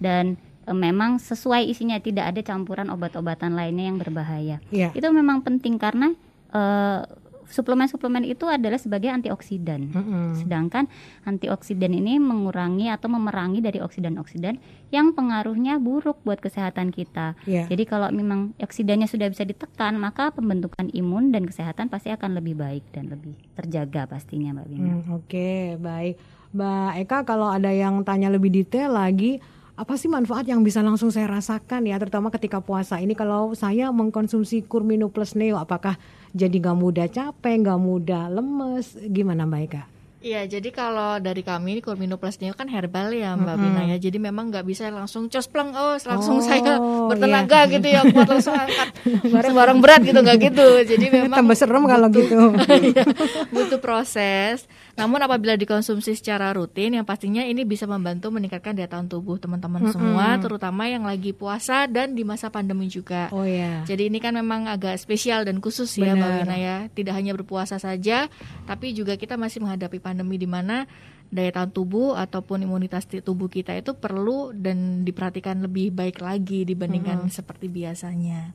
[0.00, 4.62] dan eh, memang sesuai isinya tidak ada campuran obat-obatan lainnya yang berbahaya.
[4.70, 4.94] Iya.
[4.94, 6.14] Itu memang penting karena
[6.54, 7.02] eh,
[7.46, 9.90] suplemen-suplemen itu adalah sebagai antioksidan.
[10.36, 10.90] Sedangkan
[11.24, 14.58] antioksidan ini mengurangi atau memerangi dari oksidan-oksidan
[14.94, 17.34] yang pengaruhnya buruk buat kesehatan kita.
[17.46, 17.66] Iya.
[17.66, 22.58] Jadi kalau memang oksidannya sudah bisa ditekan, maka pembentukan imun dan kesehatan pasti akan lebih
[22.58, 24.92] baik dan lebih terjaga pastinya, Mbak Wina.
[25.02, 26.18] Hmm, Oke, baik.
[26.54, 29.42] Mbak Eka, kalau ada yang tanya lebih detail lagi,
[29.76, 33.92] apa sih manfaat yang bisa langsung saya rasakan ya, terutama ketika puasa ini kalau saya
[33.92, 36.00] mengkonsumsi Kurmino Plus Neo, apakah
[36.32, 39.95] jadi nggak mudah capek, nggak mudah lemes, gimana Mbak Eka?
[40.26, 43.96] Iya, jadi kalau dari kami Kurmino Plus Neo kan herbal ya Mbak Bina ya.
[44.02, 46.74] Jadi memang nggak bisa langsung cospleng oh langsung Oh, saya iya.
[46.82, 48.90] bertenaga gitu ya buat langsung angkat
[49.34, 50.66] barang-barang berat gitu nggak gitu.
[50.82, 52.38] Jadi memang Tambah serem kalau gitu.
[52.90, 53.06] Iya,
[53.54, 54.66] butuh proses.
[54.98, 59.92] Namun apabila dikonsumsi secara rutin, yang pastinya ini bisa membantu meningkatkan daya tahan tubuh teman-teman
[59.94, 63.28] semua, terutama yang lagi puasa dan di masa pandemi juga.
[63.30, 63.84] Oh ya.
[63.86, 66.30] Jadi ini kan memang agak spesial dan khusus ya Mbak.
[66.42, 66.76] Wina ya.
[66.90, 68.26] Tidak hanya berpuasa saja,
[68.64, 70.88] tapi juga kita masih menghadapi pandemi di mana
[71.26, 77.26] daya tahan tubuh ataupun imunitas tubuh kita itu perlu dan diperhatikan lebih baik lagi dibandingkan
[77.28, 78.54] seperti biasanya.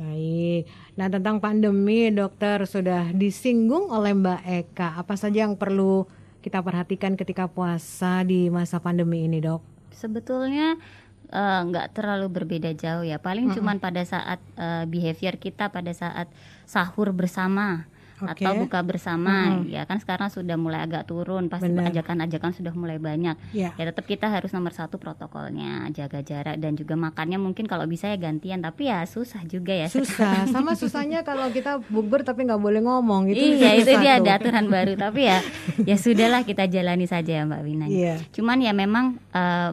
[0.00, 0.64] Baik.
[0.96, 4.96] Nah, tentang pandemi, dokter sudah disinggung oleh Mbak Eka.
[4.96, 6.08] Apa saja yang perlu
[6.40, 9.60] kita perhatikan ketika puasa di masa pandemi ini, dok?
[9.92, 10.80] Sebetulnya
[11.28, 13.20] eh, nggak terlalu berbeda jauh ya.
[13.20, 16.32] Paling cuman pada saat eh, behavior kita pada saat
[16.64, 17.84] sahur bersama
[18.22, 18.40] Oke.
[18.40, 23.34] atau buka bersama ya kan sekarang sudah mulai agak turun pasti ajakan-ajakan sudah mulai banyak
[23.50, 23.72] Ya.
[23.72, 28.06] ya tetap kita harus nomor satu protokolnya jaga jarak dan juga makannya mungkin kalau bisa
[28.06, 30.44] ya gantian tapi ya susah juga ya Susah.
[30.52, 33.56] Sama susahnya kalau kita bukber tapi nggak boleh ngomong gitu.
[33.56, 35.40] iya itu dia ada aturan baru tapi ya
[35.88, 38.20] ya sudahlah kita jalani saja ya Mbak Wina Iya.
[38.30, 39.72] cuman ya memang eh,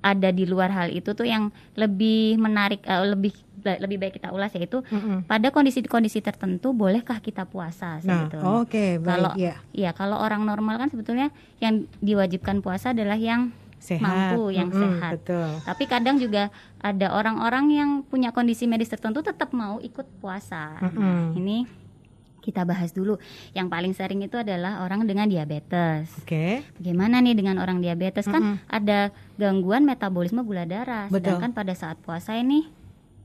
[0.00, 3.32] ada di luar hal itu tuh yang lebih menarik eh, lebih
[3.64, 5.24] lebih baik kita ulas yaitu Mm-mm.
[5.24, 9.54] pada kondisi-kondisi tertentu bolehkah kita puasa Nah, sebetulnya oke, baik kalau ya.
[9.72, 14.00] iya kalau orang normal kan sebetulnya yang diwajibkan puasa adalah yang Sehat.
[14.00, 15.48] mampu yang Mm-mm, sehat Betul.
[15.60, 16.48] tapi kadang juga
[16.78, 20.76] ada orang-orang yang punya kondisi medis tertentu tetap mau ikut puasa.
[20.80, 21.64] Nah, ini
[22.40, 23.16] kita bahas dulu.
[23.52, 26.12] Yang paling sering itu adalah orang dengan diabetes.
[26.20, 26.60] Oke.
[26.76, 31.08] Bagaimana nih dengan orang diabetes kan ada gangguan metabolisme gula darah.
[31.08, 31.40] Betul.
[31.40, 32.68] Sedangkan pada saat puasa ini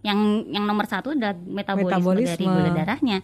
[0.05, 2.31] yang yang nomor satu adalah metabolisme, Metabolisme.
[2.35, 3.17] dari gula darahnya.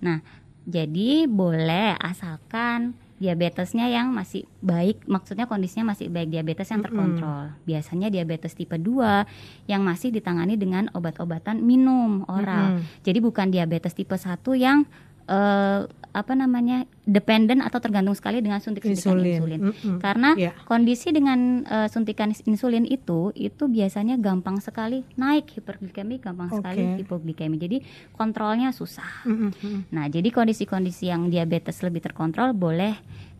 [0.00, 0.18] Nah,
[0.64, 7.54] jadi boleh asalkan diabetesnya yang masih baik, maksudnya kondisinya masih baik diabetes yang terkontrol.
[7.62, 9.24] Biasanya diabetes tipe 2
[9.70, 12.82] yang masih ditangani dengan obat-obatan minum oral.
[13.06, 14.84] Jadi bukan diabetes tipe 1 yang
[15.26, 15.80] eh,
[16.14, 19.34] apa namanya dependen atau tergantung sekali dengan suntik-suntikan Insulin.
[19.34, 19.60] insulin.
[19.66, 19.96] Mm-mm.
[19.98, 20.54] Karena Iya.
[20.62, 27.02] kondisi dengan eh, suntikan insulin itu itu biasanya gampang sekali naik hiperglikemi, gampang sekali Oke.
[27.02, 27.58] hipoglikemi.
[27.58, 27.82] Jadi
[28.14, 29.26] kontrolnya susah.
[29.26, 29.80] Mm-mm, mm-mm.
[29.90, 32.94] Nah, jadi kondisi-kondisi yang diabetes lebih terkontrol boleh,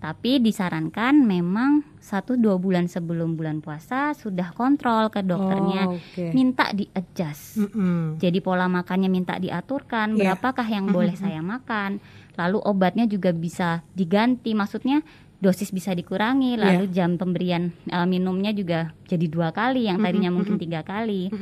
[0.04, 6.28] tapi disarankan memang 1-2 bulan sebelum bulan puasa sudah kontrol ke dokternya, Oh, oke.
[6.36, 7.56] minta di adjust.
[7.56, 8.20] Mm-mm.
[8.20, 10.36] Jadi pola makannya minta diaturkan, Iya.
[10.36, 12.04] berapakah yang boleh saya makan.
[12.36, 15.00] Lalu obatnya juga bisa diganti, maksudnya
[15.40, 20.60] dosis bisa dikurangi, lalu jam pemberian eh, minumnya juga jadi dua kali, yang tadinya mungkin
[20.60, 21.32] tiga kali.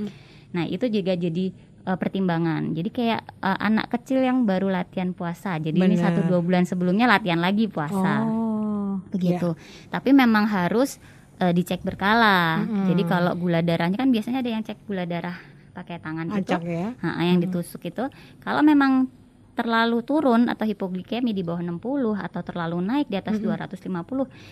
[0.55, 1.51] Nah itu juga jadi
[1.83, 2.79] eh, pertimbangan.
[2.79, 5.59] Jadi kayak eh, anak kecil yang baru latihan puasa.
[5.59, 6.15] Jadi ini Benar.
[6.15, 8.42] satu dua bulan sebelumnya latihan lagi puasa Oh,
[9.11, 9.57] begitu.
[9.91, 11.03] Tapi memang harus
[11.43, 12.63] eh, dicek berkala.
[12.87, 16.53] Jadi kalau gula darahnya kan biasanya ada yang cek gula darah pakai tangan gitu.
[16.53, 16.89] acak ya.
[17.01, 18.05] Ha, yang ditusuk itu
[18.45, 19.09] kalau memang
[19.53, 23.85] terlalu turun atau hipoglikemi di bawah 60 atau terlalu naik di atas 250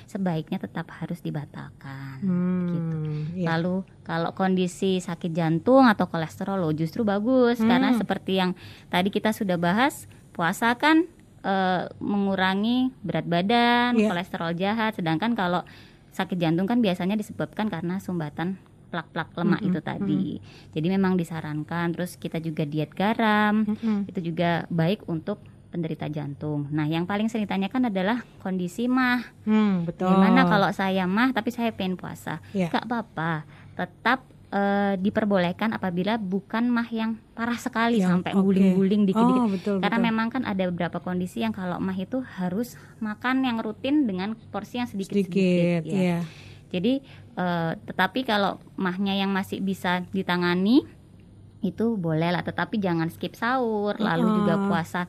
[0.05, 2.21] sebaiknya tetap harus dibatalkan.
[2.69, 2.97] gitu.
[3.01, 3.57] Hmm, iya.
[3.57, 8.53] Lalu kalau kondisi sakit jantung atau kolesterol loh justru bagus karena seperti yang
[8.93, 10.05] tadi kita sudah bahas
[10.37, 11.09] puasa kan
[11.41, 14.09] eh, mengurangi berat badan, Iya.
[14.09, 15.63] kolesterol jahat sedangkan kalau
[16.11, 18.59] sakit jantung kan biasanya disebabkan karena sumbatan
[18.91, 20.43] plak-plak lemak itu tadi.
[20.71, 24.11] Jadi memang disarankan terus kita juga diet garam Mm-mm.
[24.11, 25.39] itu juga baik untuk
[25.71, 26.67] penderita jantung.
[26.69, 29.23] Nah, yang paling sering ditanyakan adalah kondisi mah.
[29.47, 30.11] Hmm, betul.
[30.11, 32.43] Gimana kalau saya mah tapi saya pengen puasa?
[32.51, 32.67] Iya.
[32.69, 33.47] Gak apa-apa.
[33.79, 39.43] Tetap eh, diperbolehkan apabila bukan mah yang parah sekali Yang- sampai guling-guling dikit-dikit.
[39.47, 40.09] Oh, betul, Karena betul.
[40.11, 44.83] memang kan ada beberapa kondisi yang kalau mah itu harus makan yang rutin dengan porsi
[44.83, 45.83] yang sedikit, sedikit-sedikit.
[45.87, 46.19] ya.
[46.19, 46.21] ya.
[46.71, 47.03] Jadi
[47.39, 50.83] eh, tetapi kalau mahnya yang masih bisa ditangani
[51.61, 55.05] itu boleh lah, tetapi jangan skip sahur, lalu juga puasa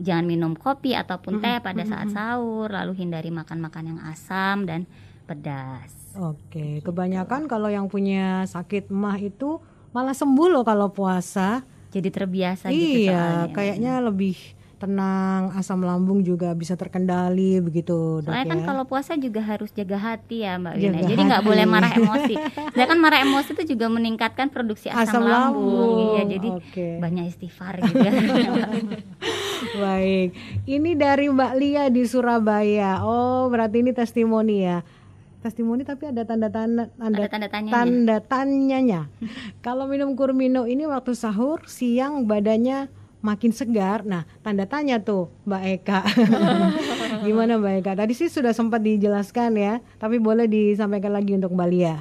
[0.00, 4.88] jangan minum kopi ataupun teh pada saat sahur, lalu hindari makan-makan yang asam dan
[5.28, 5.99] pedas.
[6.18, 9.62] Oke, kebanyakan kalau yang punya sakit mah itu
[9.94, 11.62] malah sembuh loh kalau puasa.
[11.90, 14.38] Jadi terbiasa gitu iya, kayaknya lebih
[14.80, 18.66] tenang, asam lambung juga bisa terkendali begitu, dok Soalnya kan ya.
[18.72, 21.08] kalau puasa juga harus jaga hati ya Mbak Jaga Wina.
[21.12, 22.34] Jadi nggak boleh marah emosi.
[22.72, 26.86] Sedangkan marah emosi itu juga meningkatkan produksi asam, Asam lambung, Iya, jadi oke.
[26.96, 27.98] banyak istighfar gitu.
[29.84, 30.32] Baik,
[30.64, 33.04] ini dari Mbak Lia di Surabaya.
[33.04, 34.80] Oh, berarti ini testimoni ya.
[35.40, 37.72] Testimoni tapi ada tanda tanda tanda, Ada tanda tanyanya.
[37.72, 39.00] tanda tanyanya.
[39.64, 42.92] Kalau minum kurmino ini waktu sahur siang badannya
[43.24, 44.04] makin segar.
[44.04, 46.00] Nah, tanda tanya tuh Mbak Eka.
[47.26, 47.92] Gimana Mbak Eka?
[48.04, 51.96] Tadi sih sudah sempat dijelaskan ya, tapi boleh disampaikan lagi untuk Mbak Lia.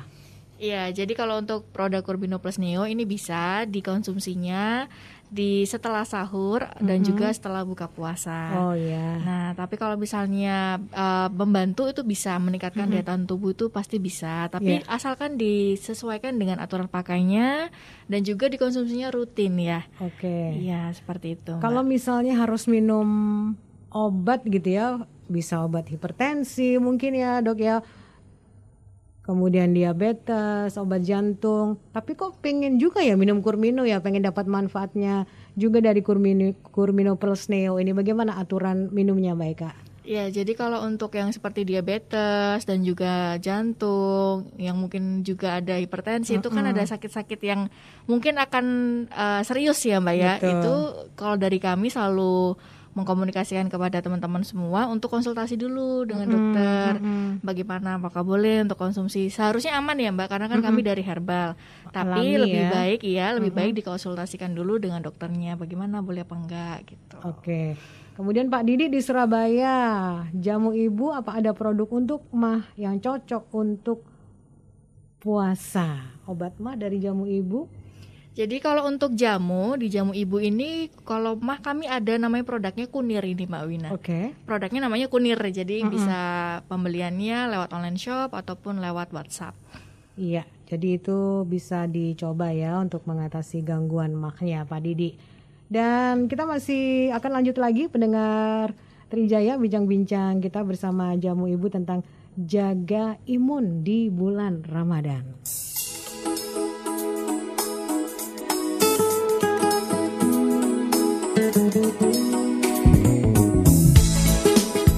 [0.60, 4.92] Iya, jadi kalau untuk produk Kurbino Plus Neo ini bisa dikonsumsinya
[5.30, 8.50] di setelah sahur dan juga setelah buka puasa.
[8.66, 9.22] Oh ya.
[9.22, 14.50] Nah, tapi kalau misalnya uh, membantu itu bisa meningkatkan daya tahan tubuh itu pasti bisa,
[14.50, 14.90] tapi Iya.
[14.90, 17.70] asalkan disesuaikan dengan aturan pakainya
[18.10, 19.86] dan juga dikonsumsinya rutin ya.
[20.02, 20.58] Oke.
[20.58, 21.54] Iya, seperti itu.
[21.54, 21.62] Mbak.
[21.62, 23.08] Kalau misalnya harus minum
[23.94, 24.88] obat gitu ya,
[25.30, 27.86] bisa obat hipertensi mungkin ya dok ya.
[29.30, 31.78] Kemudian diabetes, obat jantung.
[31.94, 37.14] Tapi kok pengen juga ya minum Kurmino ya, pengen dapat manfaatnya juga dari Kurmino, Kurmino
[37.14, 37.94] Plus Neo ini.
[37.94, 39.72] Bagaimana aturan minumnya Mbak Eka?
[40.02, 46.42] Ya, jadi kalau untuk yang seperti diabetes dan juga jantung, yang mungkin juga ada hipertensi,
[46.42, 47.70] itu kan ada sakit-sakit yang
[48.10, 48.66] mungkin akan
[49.14, 50.34] uh, serius ya, Mbak ya.
[50.42, 50.50] Betul.
[50.50, 50.74] Itu
[51.14, 52.58] kalau dari kami selalu
[53.00, 57.00] mengkomunikasikan kepada teman-teman semua untuk konsultasi dulu dengan dokter,
[57.40, 59.32] bagaimana apakah boleh untuk konsumsi.
[59.32, 61.56] Seharusnya aman ya, Mbak, karena kan kami dari herbal.
[61.90, 62.70] Tapi Alami lebih ya.
[62.70, 67.18] baik ya, lebih baik dikonsultasikan dulu dengan dokternya, bagaimana boleh apa enggak gitu.
[67.24, 67.80] Oke.
[68.20, 74.04] Kemudian Pak Didi di Surabaya, jamu ibu apa ada produk untuk mah yang cocok untuk
[75.24, 76.20] puasa?
[76.28, 77.79] Obat mah dari jamu ibu?
[78.40, 83.20] Jadi kalau untuk jamu di jamu ibu ini kalau mah kami ada namanya produknya kunir
[83.20, 83.90] ini Mbak Wina.
[83.92, 84.32] Oke.
[84.48, 86.20] Produknya namanya kunir jadi bisa
[86.72, 89.60] pembeliannya lewat online shop ataupun lewat WhatsApp.
[90.16, 95.20] Iya, jadi itu bisa dicoba ya untuk mengatasi gangguan maknya Pak Didi.
[95.68, 98.72] Dan kita masih akan lanjut lagi pendengar
[99.12, 102.08] Trijaya bincang-bincang kita bersama jamu ibu tentang
[102.40, 105.28] jaga imun di bulan Ramadan.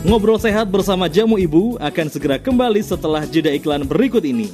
[0.02, 4.52] Ngobrol sehat bersama Jamu Ibu akan segera kembali setelah jeda iklan berikut ini.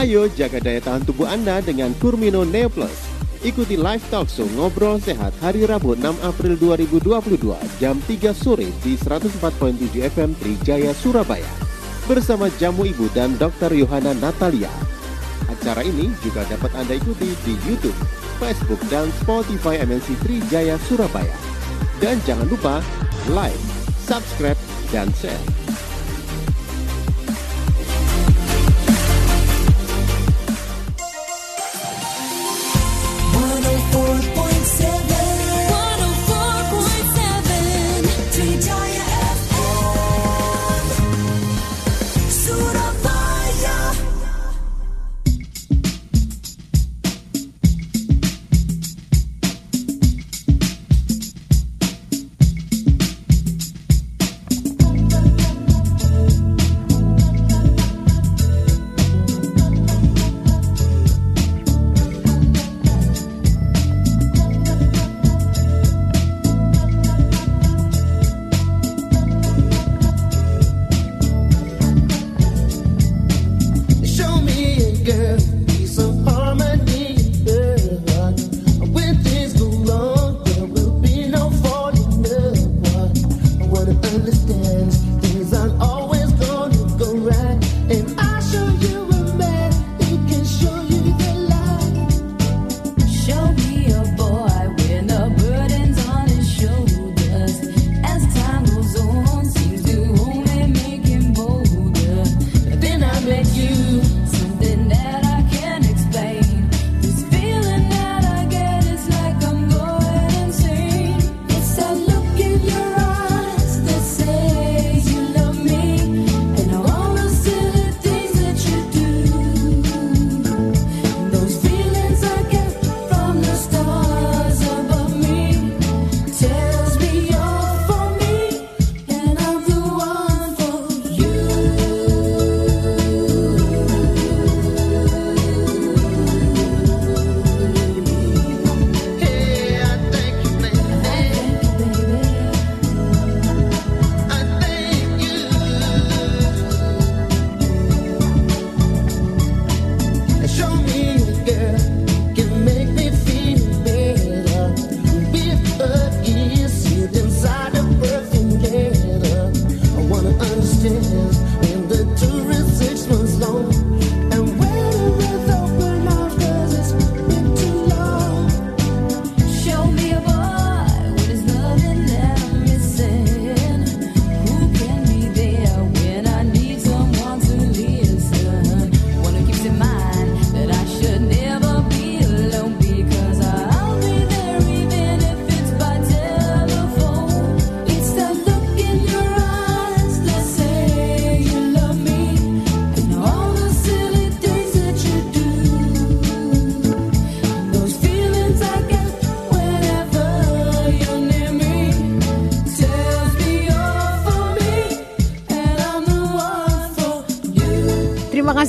[0.00, 3.09] Ayo jaga daya tahan tubuh Anda dengan Kurmino Neo Plus.
[3.40, 9.00] Ikuti live talk show Ngobrol Sehat hari Rabu 6 April 2022 jam 3 sore di
[9.00, 9.80] 104.7
[10.12, 11.48] FM Trijaya Surabaya
[12.04, 13.72] bersama Jamu Ibu dan Dr.
[13.72, 14.68] Yohana Natalia.
[15.48, 17.96] Acara ini juga dapat Anda ikuti di YouTube,
[18.36, 21.32] Facebook, dan Spotify MNC Trijaya Surabaya.
[21.96, 22.84] Dan jangan lupa
[23.32, 23.56] like,
[24.04, 24.60] subscribe,
[24.92, 25.59] dan share.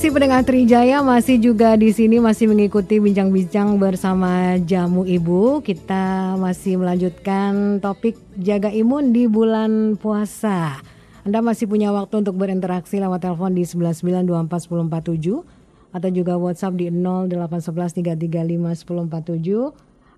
[0.02, 5.62] Kasih pendengar Trijaya masih juga di sini masih mengikuti bincang-bincang bersama Jamu Ibu.
[5.62, 10.82] Kita masih melanjutkan topik jaga imun di bulan puasa.
[11.22, 15.46] Anda masih punya waktu untuk berinteraksi lewat telepon di 199241047
[15.94, 19.06] atau juga WhatsApp di 08113351047.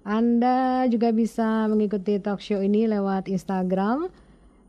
[0.07, 4.07] Anda juga bisa mengikuti talk show ini lewat Instagram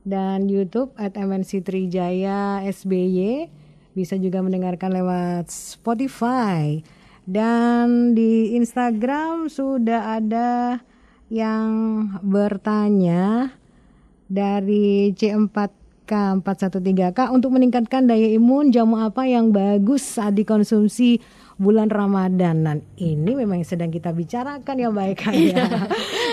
[0.02, 3.62] dan YouTube at MNC Trijaya SBY.
[3.94, 6.82] Bisa juga mendengarkan lewat Spotify.
[7.24, 10.84] Dan di Instagram sudah ada
[11.32, 13.48] yang bertanya
[14.28, 21.24] dari C4K413K untuk meningkatkan daya imun jamu apa yang bagus saat dikonsumsi
[21.56, 22.60] bulan Ramadan.
[22.66, 25.64] Dan ini memang yang sedang kita bicarakan ya Eka ya.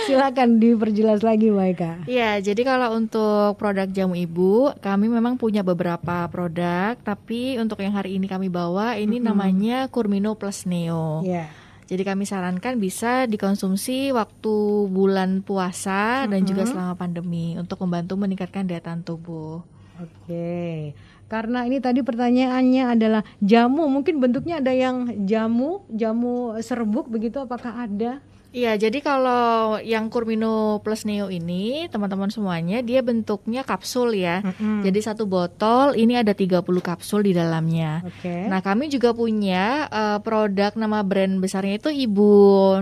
[0.06, 1.92] Silakan diperjelas lagi Mbak Eka.
[2.10, 7.94] Iya, jadi kalau untuk produk jamu ibu, kami memang punya beberapa produk, tapi untuk yang
[7.94, 11.22] hari ini kami bawa ini namanya Kurmino Plus Neo.
[11.22, 11.48] Ya.
[11.92, 14.56] Jadi kami sarankan bisa dikonsumsi waktu
[14.88, 19.60] bulan puasa dan juga selama pandemi untuk membantu meningkatkan daya tahan tubuh.
[20.00, 20.96] Oke.
[21.28, 27.88] Karena ini tadi pertanyaannya adalah jamu, mungkin bentuknya ada yang jamu, jamu serbuk begitu apakah
[27.88, 28.24] ada?
[28.52, 34.44] Iya, jadi kalau yang Kurmino Plus Neo ini, teman-teman semuanya, dia bentuknya kapsul ya.
[34.84, 38.04] Jadi satu botol ini ada 30 kapsul di dalamnya.
[38.04, 38.52] Oke.
[38.52, 42.32] Nah, kami juga punya eh, produk nama brand besarnya itu Ibu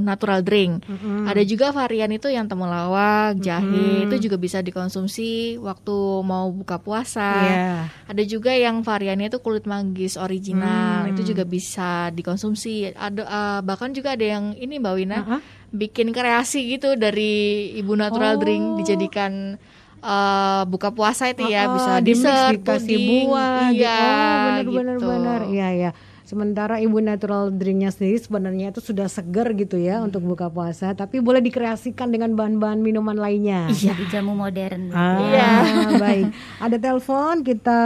[0.01, 0.89] Natural Drink.
[1.30, 7.30] Ada juga varian itu yang temulawak, jahe, itu juga bisa dikonsumsi waktu mau buka puasa.
[7.39, 7.70] Iya.
[8.09, 11.13] Ada juga yang variannya itu kulit manggis original, Hmm.
[11.13, 12.89] itu juga bisa dikonsumsi.
[12.91, 15.41] Ada eh, bahkan juga ada yang ini Mbak Wina Ah,
[15.72, 17.34] bikin kreasi gitu dari
[17.76, 18.39] Ibu Natural Oh.
[18.39, 19.55] Drink dijadikan
[19.99, 23.67] eh, buka puasa itu ya Ah, bisa di mix, dessert, dikasih puding, buah.
[23.70, 25.07] iya, oh, benar benar gitu.
[25.07, 25.39] benar.
[25.45, 25.91] Iya ya.
[26.24, 31.17] Sementara ibu natural drinknya sendiri sebenarnya itu sudah seger gitu ya untuk buka puasa, tapi
[31.17, 33.65] boleh dikreasikan dengan bahan-bahan minuman lainnya.
[33.74, 34.93] Jadi jamu modern.
[34.93, 35.49] Ah, Iya.
[35.97, 36.26] baik.
[36.59, 37.82] Ada telepon kita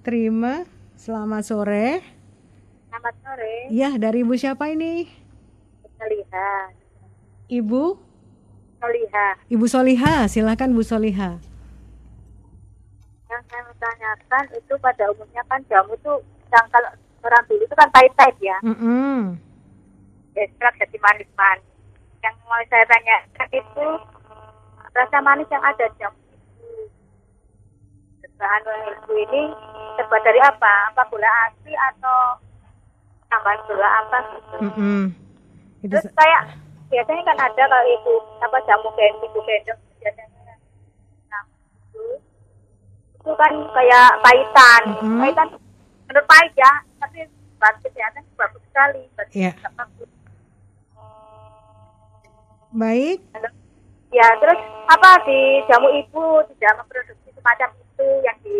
[0.00, 0.64] terima.
[0.96, 2.00] Selamat sore.
[2.88, 5.06] Selamat sore, Ya, dari ibu siapa ini?
[5.94, 6.72] Soliha.
[7.48, 7.82] Ibu?
[8.78, 11.40] Soliha, Ibu Soliha, silahkan Bu Soliha.
[13.28, 16.12] yang saya tanyakan itu pada umumnya kan jamu itu
[16.48, 16.88] yang kalau
[17.20, 19.36] orang dulu itu kan pahit-pahit ya, Mm-mm.
[20.32, 21.66] ekstrak jadi manis-manis.
[22.24, 23.86] Yang mau saya tanyakan itu
[24.94, 26.20] rasa manis yang ada di jamu.
[28.38, 28.62] Bahan
[29.02, 29.42] itu ini
[29.98, 30.94] terbuat dari apa?
[30.94, 32.38] Apa gula asli atau
[33.26, 34.56] tambahan gula apa gitu?
[34.62, 35.00] Mm-mm.
[35.84, 36.42] Itu Terus kayak
[36.88, 40.56] biasanya kan ada kalau ibu apa jamu gendong, ibu gendong biasanya
[41.28, 41.42] nah,
[41.84, 42.04] itu,
[43.14, 45.20] itu kan kayak pahitan, Mhm.
[45.20, 45.48] pahitan
[46.08, 47.18] menurut pahit ya, tapi
[47.58, 49.02] buat kesehatan bagus sekali.
[49.12, 49.52] Buat Iya.
[49.74, 50.10] bagus.
[52.68, 53.24] baik.
[54.08, 58.58] Ya terus apa di jamu ibu tidak memproduksi semacam itu yang di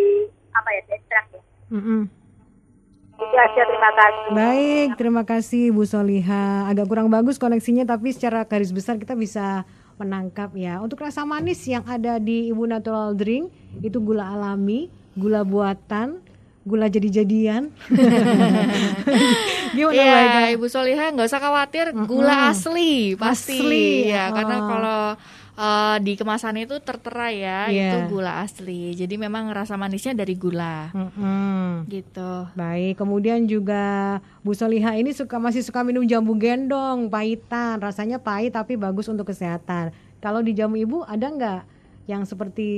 [0.53, 1.41] apa ya di ekstrak ya.
[1.73, 2.03] Mm-mm.
[3.19, 4.31] Itu aja terima kasih.
[4.31, 6.71] Baik, terima kasih Bu Soliha.
[6.71, 9.67] Agak kurang bagus koneksinya tapi secara garis besar kita bisa
[9.99, 10.79] menangkap ya.
[10.79, 13.51] Untuk rasa manis yang ada di Ibu Natural Drink
[13.83, 14.87] itu gula alami,
[15.19, 16.23] gula buatan,
[16.63, 17.75] gula jadi-jadian.
[19.77, 20.43] Gimana Iya, Ega?
[20.55, 23.59] Ibu Soliha nggak usah khawatir, gula asli pasti.
[23.59, 24.39] Asli, ya, oh.
[24.39, 25.03] karena kalau
[25.59, 27.83] eh, di kemasan itu tertera ya, Iya.
[27.83, 28.95] itu gula asli.
[28.95, 30.95] Jadi memang rasa manisnya dari gula.
[30.95, 31.91] Mm-mm.
[31.91, 32.31] Gitu.
[32.55, 38.55] Baik, kemudian juga Bu Soliha ini suka masih suka minum jamu gendong, pahitan, rasanya pahit
[38.55, 39.91] tapi bagus untuk kesehatan.
[40.19, 41.63] Kalau di jamu ibu ada nggak
[42.07, 42.71] yang seperti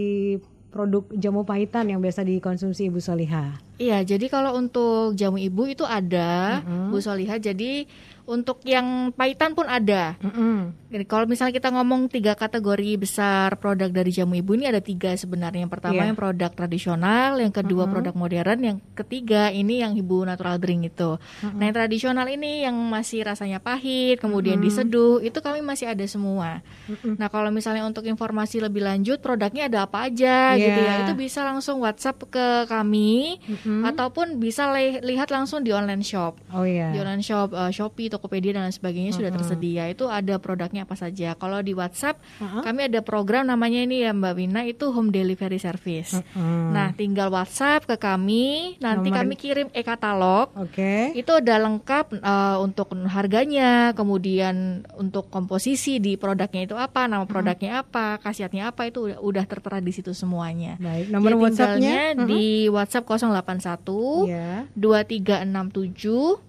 [0.71, 3.59] produk jamu pahitan yang biasa dikonsumsi Ibu Soliha?
[3.75, 6.95] Iya, jadi kalau untuk jamu ibu itu ada, Mm-mm.
[6.95, 7.37] Bu Soliha.
[7.37, 7.91] Jadi
[8.23, 10.15] untuk yang pahitan pun ada.
[10.23, 10.71] Mm-mm.
[10.91, 15.15] Jadi kalau misalnya kita ngomong tiga kategori besar produk dari jamu ibu ini ada tiga
[15.15, 15.63] sebenarnya.
[15.63, 16.07] Yang pertama Iya.
[16.07, 21.15] yang produk tradisional, yang kedua produk modern, yang ketiga ini yang ibu natural drink itu.
[21.47, 26.59] Nah yang tradisional ini yang masih rasanya pahit, kemudian diseduh, itu kami masih ada semua.
[27.07, 30.91] Nah kalau misalnya untuk informasi lebih lanjut produknya ada apa aja gitu Iya.
[30.91, 33.87] ya, itu bisa langsung WhatsApp ke kami Mm-mm.
[33.87, 36.35] ataupun bisa li- lihat langsung di online shop.
[36.51, 36.91] Oh iya.
[36.91, 39.87] Di online shop eh, Shopee, Tokopedia dan lain sebagainya sudah tersedia.
[39.87, 41.33] Itu ada produknya apa saja.
[41.35, 42.61] Kalau di WhatsApp Uh-uh.
[42.61, 46.17] kami ada program namanya ini ya Mbak Wina itu home delivery service.
[46.17, 46.71] Mm-mm.
[46.71, 50.51] Nah, tinggal WhatsApp ke kami, nanti Nomor- kami kirim e-katalog.
[50.55, 51.13] Oke.
[51.13, 54.57] Itu udah lengkap eh, untuk harganya, kemudian
[54.95, 59.79] untuk komposisi di produknya itu apa, nama produknya apa, khasiatnya apa itu udah, udah tertera
[59.79, 60.77] di situ semuanya.
[60.77, 61.95] Baik, nomor Jadi WhatsAppnya?
[62.15, 64.65] tinggalnya di WhatsApp 081 Ya.
[64.73, 66.41] 2367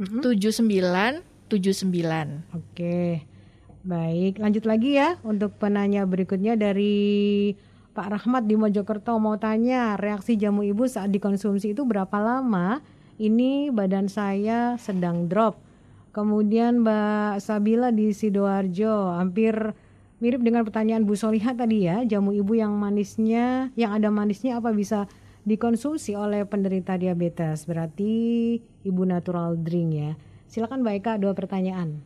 [0.00, 0.24] Mhm.
[0.24, 1.20] 79
[1.50, 2.54] 79.
[2.54, 3.26] Oke.
[3.80, 7.56] Baik, lanjut lagi ya untuk penanya berikutnya dari
[7.96, 12.84] Pak Rahmat di Mojokerto mau tanya reaksi jamu ibu saat dikonsumsi itu berapa lama?
[13.16, 15.58] Ini badan saya sedang drop.
[16.12, 19.74] Kemudian Mbak Sabila di Sidoarjo hampir
[20.20, 24.76] mirip dengan pertanyaan Bu Soliha tadi ya, jamu ibu yang manisnya, yang ada manisnya apa
[24.76, 25.08] bisa
[25.48, 27.64] dikonsumsi oleh penderita diabetes?
[27.64, 28.12] Berarti
[28.84, 30.12] ibu natural drink ya.
[30.50, 32.02] Silakan Mbak Eka dua pertanyaan.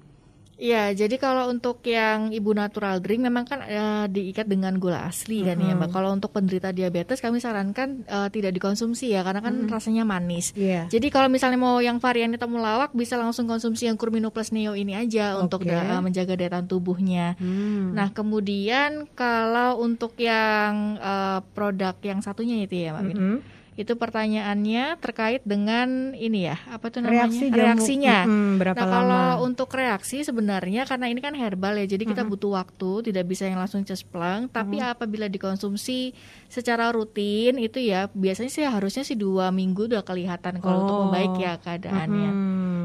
[0.54, 5.42] Iya, jadi kalau untuk yang ibu natural drink memang kan eh, diikat dengan gula asli
[5.42, 5.90] kan ya, Mbak.
[5.90, 10.54] Kalau untuk penderita diabetes kami sarankan eh, tidak dikonsumsi ya karena kan rasanya manis.
[10.54, 10.86] Iya.
[10.86, 14.94] Jadi kalau misalnya mau yang varian temulawak bisa langsung konsumsi yang Kurmino Plus Neo ini
[14.94, 15.74] aja untuk Oke.
[15.74, 17.34] da- eh, menjaga daya tahan tubuhnya.
[17.42, 17.90] Hmm.
[17.90, 23.18] Nah, kemudian kalau untuk yang eh, produk yang satunya itu ya, Mbak Mina.
[23.18, 23.38] Mm-mm.
[23.74, 27.26] Itu pertanyaannya terkait dengan ini ya, apa tuh namanya?
[27.26, 28.18] Reaksi jamu- Reaksinya.
[28.22, 29.42] Mm-mm, berapa nah, kalau lama?
[29.42, 33.58] untuk reaksi sebenarnya karena ini kan herbal ya, jadi kita butuh waktu, tidak bisa yang
[33.58, 34.46] langsung cespleng.
[34.48, 36.14] Tapi apabila dikonsumsi
[36.46, 41.02] secara rutin itu ya biasanya sih harusnya sih dua minggu udah kelihatan kalau untuk Oh.
[41.04, 42.30] membaik ya keadaannya.
[42.30, 42.80] Hmm,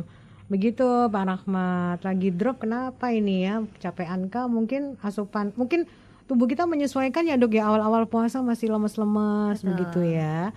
[0.48, 5.86] begitu Pak Rahmat lagi drop kenapa ini ya kecapean kah mungkin asupan mungkin
[6.26, 10.50] tubuh kita menyesuaikan ya dok ya awal-awal puasa masih lemes-lemes begitu ya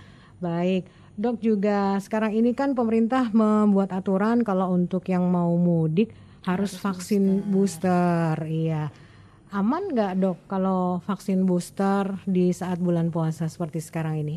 [0.43, 6.11] baik dok juga sekarang ini kan pemerintah membuat aturan kalau untuk yang mau mudik
[6.43, 8.35] harus, vaksin booster.
[8.51, 8.91] iya
[9.55, 14.37] aman nggak dok kalau vaksin booster di saat bulan puasa seperti sekarang ini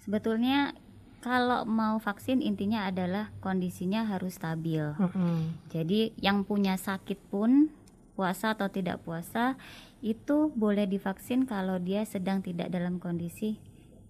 [0.00, 0.74] Sebetulnya
[1.20, 4.82] kalau mau vaksin intinya adalah kondisinya harus stabil.
[4.96, 5.68] Mm-mm.
[5.68, 7.68] Jadi yang punya sakit pun
[8.16, 9.54] puasa atau tidak puasa
[10.00, 13.60] itu boleh divaksin kalau dia sedang tidak dalam kondisi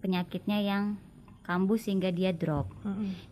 [0.01, 0.97] penyakitnya yang
[1.45, 2.69] kambuh sehingga dia drop.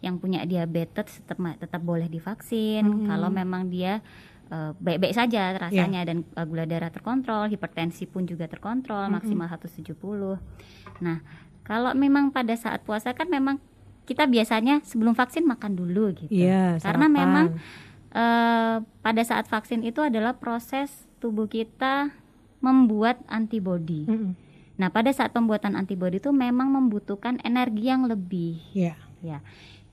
[0.01, 4.01] Yang punya diabetes tetap tetap boleh divaksin kalau memang dia
[4.49, 9.93] eh, baik-baik saja rasanya dan eh, gula darah terkontrol, hipertensi pun juga terkontrol maksimal 170.
[11.05, 11.17] Nah,
[11.65, 13.61] kalau memang pada saat puasa kan memang
[14.09, 16.33] kita biasanya sebelum vaksin makan dulu gitu.
[16.33, 17.19] Iya, Karena sarapan.
[17.21, 17.45] memang
[18.09, 22.09] eh, pada saat vaksin itu adalah proses tubuh kita
[22.59, 24.09] membuat antibodi.
[24.09, 24.48] Mm-mm.
[24.79, 28.95] Nah, pada saat pembuatan antibodi itu memang membutuhkan energi yang lebih, Iya.
[29.19, 29.43] ya.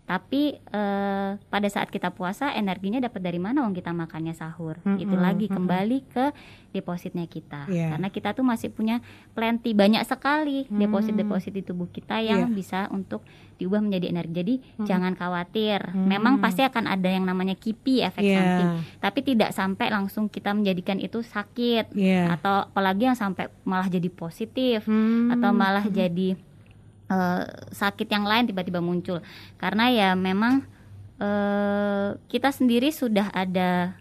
[0.07, 3.67] Tapi eh, pada saat kita puasa energinya dapat dari mana?
[3.67, 4.79] Wong kita makannya sahur.
[4.97, 6.31] Itu Mm-mm, lagi kembali ke
[6.71, 7.67] depositnya kita.
[7.67, 7.91] Iya.
[7.91, 9.03] Karena kita tuh masih punya
[9.35, 10.79] plenty banyak sekali Hmm.
[10.79, 12.55] deposit-deposit di tubuh kita yang Iya.
[12.55, 13.27] bisa untuk
[13.57, 14.33] diubah menjadi energi.
[14.33, 14.55] Jadi
[14.85, 15.91] jangan khawatir.
[15.91, 16.07] Hmm.
[16.07, 18.39] Memang pasti akan ada yang namanya kipi efek Iya.
[18.39, 18.71] samping.
[19.01, 22.31] Tapi tidak sampai langsung kita menjadikan itu sakit Iya.
[22.31, 25.35] atau apalagi yang sampai malah jadi positif Hmm.
[25.35, 26.39] atau malah jadi
[27.11, 29.23] eh, sakit yang lain tiba-tiba muncul
[29.57, 30.67] karena ya memang
[31.21, 33.97] eh, kita sendiri sudah ada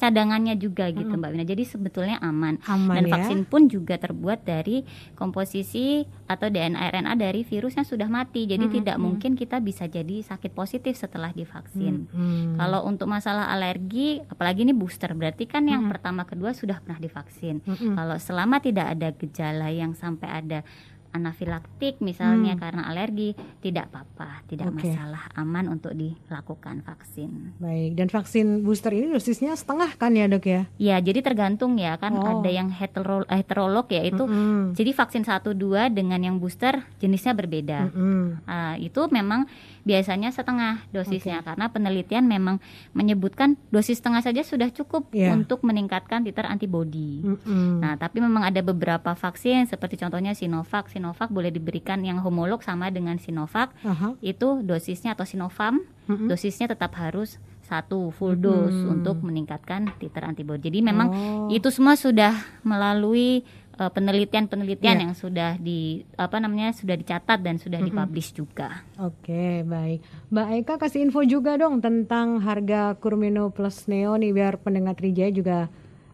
[0.00, 1.44] cadangannya juga gitu Mbak Wina.
[1.44, 2.56] Jadi sebetulnya aman.
[2.64, 2.88] Hmm.
[2.88, 3.12] Aman Dan ya.
[3.20, 4.80] vaksin pun juga terbuat dari
[5.12, 8.48] komposisi atau DNA RNA dari virus yang sudah mati.
[8.48, 12.08] Jadi Hmm, tidak mungkin kita bisa jadi sakit positif setelah divaksin.
[12.08, 12.56] Hmm.
[12.56, 17.60] Kalau untuk masalah alergi, apalagi ini booster, berarti kan yang pertama kedua sudah pernah divaksin.
[17.66, 17.92] Mm-mm.
[17.98, 20.64] Kalau selama tidak ada gejala yang sampai ada
[21.10, 24.76] anafilaktik misalnya karena alergi, tidak apa-apa, tidak Hmm.
[24.76, 24.88] Oke.
[24.88, 27.54] masalah, aman untuk dilakukan vaksin.
[27.56, 30.62] Baik, dan vaksin booster ini dosisnya setengah kan ya dok ya?
[30.76, 32.40] Ya, jadi tergantung ya kan Oh.
[32.40, 34.22] ada yang hetero, heterolog ya itu.
[34.22, 34.72] Mm-mm.
[34.72, 37.90] Jadi vaksin 1 2 dengan yang booster jenisnya berbeda.
[37.90, 38.42] Mm-mm.
[38.44, 39.50] Ah, itu memang
[39.82, 42.60] biasanya setengah dosisnya karena penelitian memang
[42.92, 45.32] menyebutkan dosis setengah saja sudah cukup Iya.
[45.32, 47.22] untuk meningkatkan titer antibodi.
[47.22, 47.80] Mm-mm.
[47.80, 50.86] Nah, tapi memang ada beberapa vaksin seperti contohnya Sinovac.
[51.00, 53.72] Sinovac boleh diberikan yang homolog sama dengan Sinovac.
[53.80, 54.12] Aha.
[54.20, 56.28] Itu dosisnya atau Sinovac, Mm-mm.
[56.28, 60.68] dosisnya tetap harus satu full dose untuk meningkatkan titer antibodi.
[60.68, 61.48] Jadi memang Oh.
[61.48, 63.40] itu semua sudah melalui
[63.72, 65.04] eh, penelitian-penelitian Iya.
[65.08, 68.84] yang sudah di apa namanya sudah dicatat dan sudah dipublish juga.
[68.98, 70.04] Oke, baik.
[70.28, 75.32] Mbak Eka kasih info juga dong tentang harga Kurmino Plus Neo nih biar pendengar Trijaya
[75.32, 75.58] juga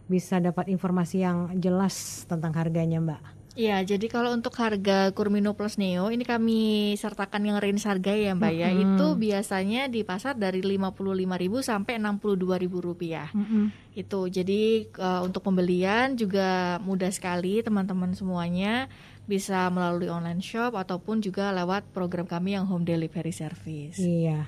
[0.07, 3.21] bisa dapat informasi yang jelas tentang harganya, Mbak.
[3.57, 8.37] Iya, jadi kalau untuk harga Kurmino Plus Neo ini kami sertakan yang range harga ya
[8.37, 8.69] Mbak ya.
[8.69, 13.33] Itu biasanya di pasar dari 55.000 sampai 62.000 rupiah.
[13.97, 18.85] Itu jadi eh, untuk pembelian juga mudah sekali teman-teman semuanya
[19.25, 23.97] bisa melalui online shop ataupun juga lewat program kami yang home delivery service.
[23.97, 24.45] Iya.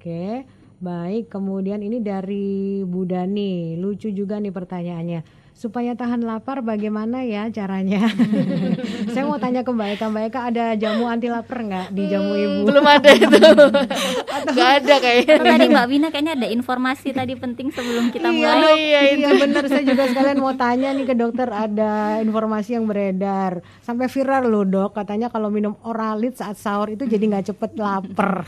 [0.00, 0.48] Oke.
[0.76, 3.80] Baik, kemudian ini dari Bu Dani.
[3.80, 5.35] Lucu juga nih pertanyaannya.
[5.56, 8.12] Supaya tahan lapar bagaimana ya caranya?
[9.16, 12.36] Saya mau tanya ke Mbak Eka, Mbak Eka ada jamu anti lapar nggak di jamu
[12.36, 12.68] ibu?
[12.68, 13.40] belum ada itu
[14.52, 18.52] nggak ada kayaknya Oh, tadi Mbak Wina kayaknya ada informasi tadi penting sebelum kita iya,
[18.52, 18.60] mulai.
[18.60, 18.76] dok.
[19.16, 19.64] iya, benar.
[19.72, 24.64] Saya juga sekalian mau tanya nih ke dokter ada informasi yang beredar sampai viral loh
[24.68, 24.92] dok.
[24.92, 28.44] Katanya kalau minum oralit saat sahur itu jadi nggak cepet lapar.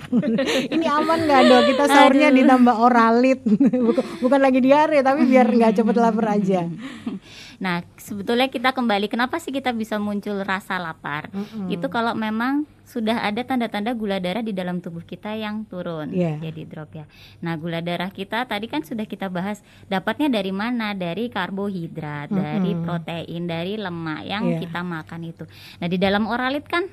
[0.69, 1.63] Ini aman nggak dok?
[1.73, 3.41] Kita sahurnya ditambah oralit,
[3.89, 6.69] bukan, bukan lagi diare tapi biar nggak cepet lapar aja.
[7.65, 11.27] Nah, sebetulnya kita kembali kenapa sih kita bisa muncul rasa lapar?
[11.67, 16.41] Itu kalau memang sudah ada tanda-tanda gula darah di dalam tubuh kita yang turun, Iya.
[16.41, 17.05] jadi drop ya.
[17.41, 20.95] Nah, gula darah kita tadi kan sudah kita bahas dapatnya dari mana?
[20.95, 24.59] Dari karbohidrat, dari protein, dari lemak yang Iya.
[24.65, 25.45] kita makan itu.
[25.77, 26.87] Nah, di dalam oralit kan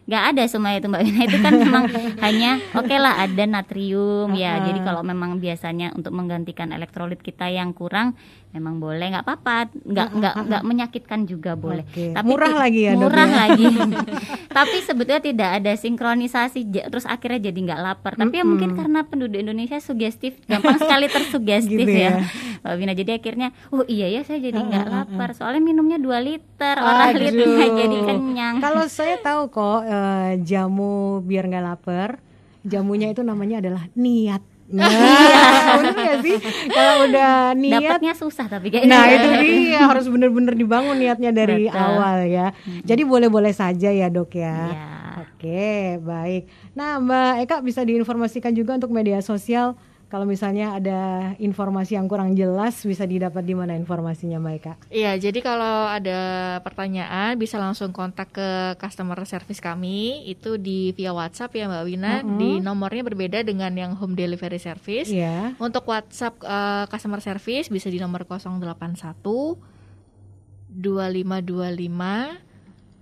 [0.00, 1.84] nggak ada semua itu mbak Wina itu kan memang
[2.26, 7.70] hanya oke lah ada natrium ya jadi kalau memang biasanya untuk menggantikan elektrolit kita yang
[7.70, 8.18] kurang
[8.50, 12.10] memang boleh nggak apa-apa nggak nggak nggak menyakitkan juga boleh Oke.
[12.10, 13.36] tapi Murah lagi ya, murah ya?
[13.46, 13.66] lagi
[14.58, 19.38] tapi sebetulnya tidak ada sinkronisasi terus akhirnya jadi nggak lapar tapi ya mungkin karena penduduk
[19.38, 22.18] Indonesia sugestif gampang sekali tersugestif Gitu ya.
[22.18, 22.26] ya
[22.60, 26.76] Mbak Wina jadi akhirnya oh iya ya saya jadi nggak lapar soalnya minumnya 2 liter
[26.76, 26.90] Aduh.
[26.90, 32.20] oralitnya jadi kenyang Kalau saya tahu kok eh, jamu biar nggak lapar,
[32.60, 34.42] jamunya itu namanya adalah niat.
[34.70, 34.86] Nah,
[35.82, 36.38] bener sih?
[36.70, 41.66] Kalau udah niat, dapatnya susah tapi kayaknya nah itu dia harus bener-bener dibangun niatnya dari
[41.66, 41.82] Betul.
[41.82, 42.54] awal ya.
[42.86, 44.56] Jadi boleh-boleh saja ya dok ya.
[44.70, 45.00] Iya.
[45.40, 46.42] Oke, baik.
[46.76, 49.74] Nah, Mbak Eka bisa diinformasikan juga untuk media sosial
[50.10, 54.74] kalau misalnya ada informasi yang kurang jelas bisa didapat di mana informasinya Mbak Eka?
[54.90, 61.14] Iya, jadi kalau ada pertanyaan bisa langsung kontak ke customer service kami itu di via
[61.14, 62.26] WhatsApp ya Mbak Wina.
[62.26, 65.06] Di nomornya berbeda dengan yang home delivery service.
[65.06, 65.54] Iya.
[65.62, 69.22] Untuk WhatsApp eh, customer service bisa di nomor 081
[70.74, 72.50] 2525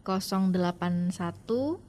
[0.05, 1.88] 081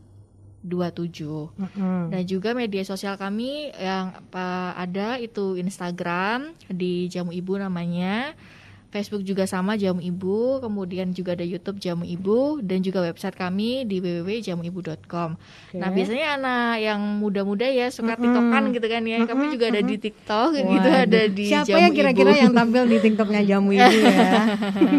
[0.62, 1.56] 27.
[1.56, 2.12] Mm-mm.
[2.12, 8.36] Dan juga media sosial kami yang apa, ada itu Instagram di Jamu Ibu namanya.
[8.90, 13.86] Facebook juga sama Jamu Ibu, kemudian juga ada YouTube Jamu Ibu dan juga website kami
[13.86, 15.38] di www.jamuibu.com.
[15.78, 19.22] Nah, biasanya anak yang muda-muda ya suka TikTokan gitu kan ya.
[19.30, 21.06] Kami juga ada di TikTok gitu Waduh.
[21.06, 24.42] ada di Siapa Jamu yang kira-kira yang tampil di TikToknya Jamu Ibu ya?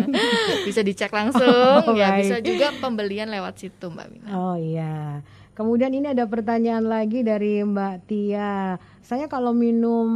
[0.70, 2.22] bisa dicek langsung Oh, ya, baik.
[2.22, 4.28] bisa juga pembelian lewat situ Mbak Wina.
[4.30, 5.18] Oh iya.
[5.60, 8.80] Kemudian ini ada pertanyaan lagi dari Mbak Tia.
[9.04, 10.08] Saya kalau minum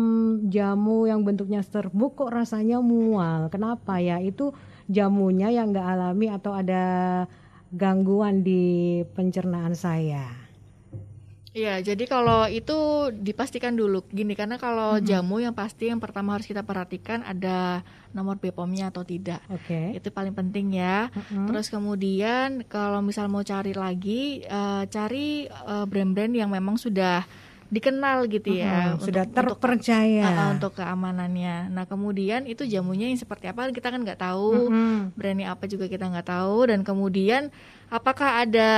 [0.49, 3.53] jamu yang bentuknya serbuk kok rasanya mual.
[3.53, 4.25] Kenapa ya?
[4.25, 4.57] Itu
[4.89, 6.85] jamunya yang nggak alami atau ada
[7.77, 10.44] gangguan di pencernaan saya?
[11.55, 16.51] Iya, jadi kalau itu dipastikan dulu gini karena kalau jamu yang pasti yang pertama harus
[16.51, 19.39] kita perhatikan ada nomor BPOM-nya atau tidak.
[19.47, 19.95] Oke.
[19.95, 21.15] Itu paling penting ya.
[21.31, 27.23] Terus kemudian kalau misal mau cari lagi eh, cari eh, brand-brand yang memang sudah
[27.71, 28.95] dikenal gitu ya.
[28.99, 30.27] Sudah untuk- terpercaya.
[30.27, 31.75] Untuk, uh, untuk keamanannya.
[31.75, 35.17] Nah, kemudian itu jamunya yang seperti apa kita kan nggak tahu Mm-mm.
[35.19, 37.51] brandnya apa juga kita nggak tahu dan kemudian
[37.89, 38.71] apakah ada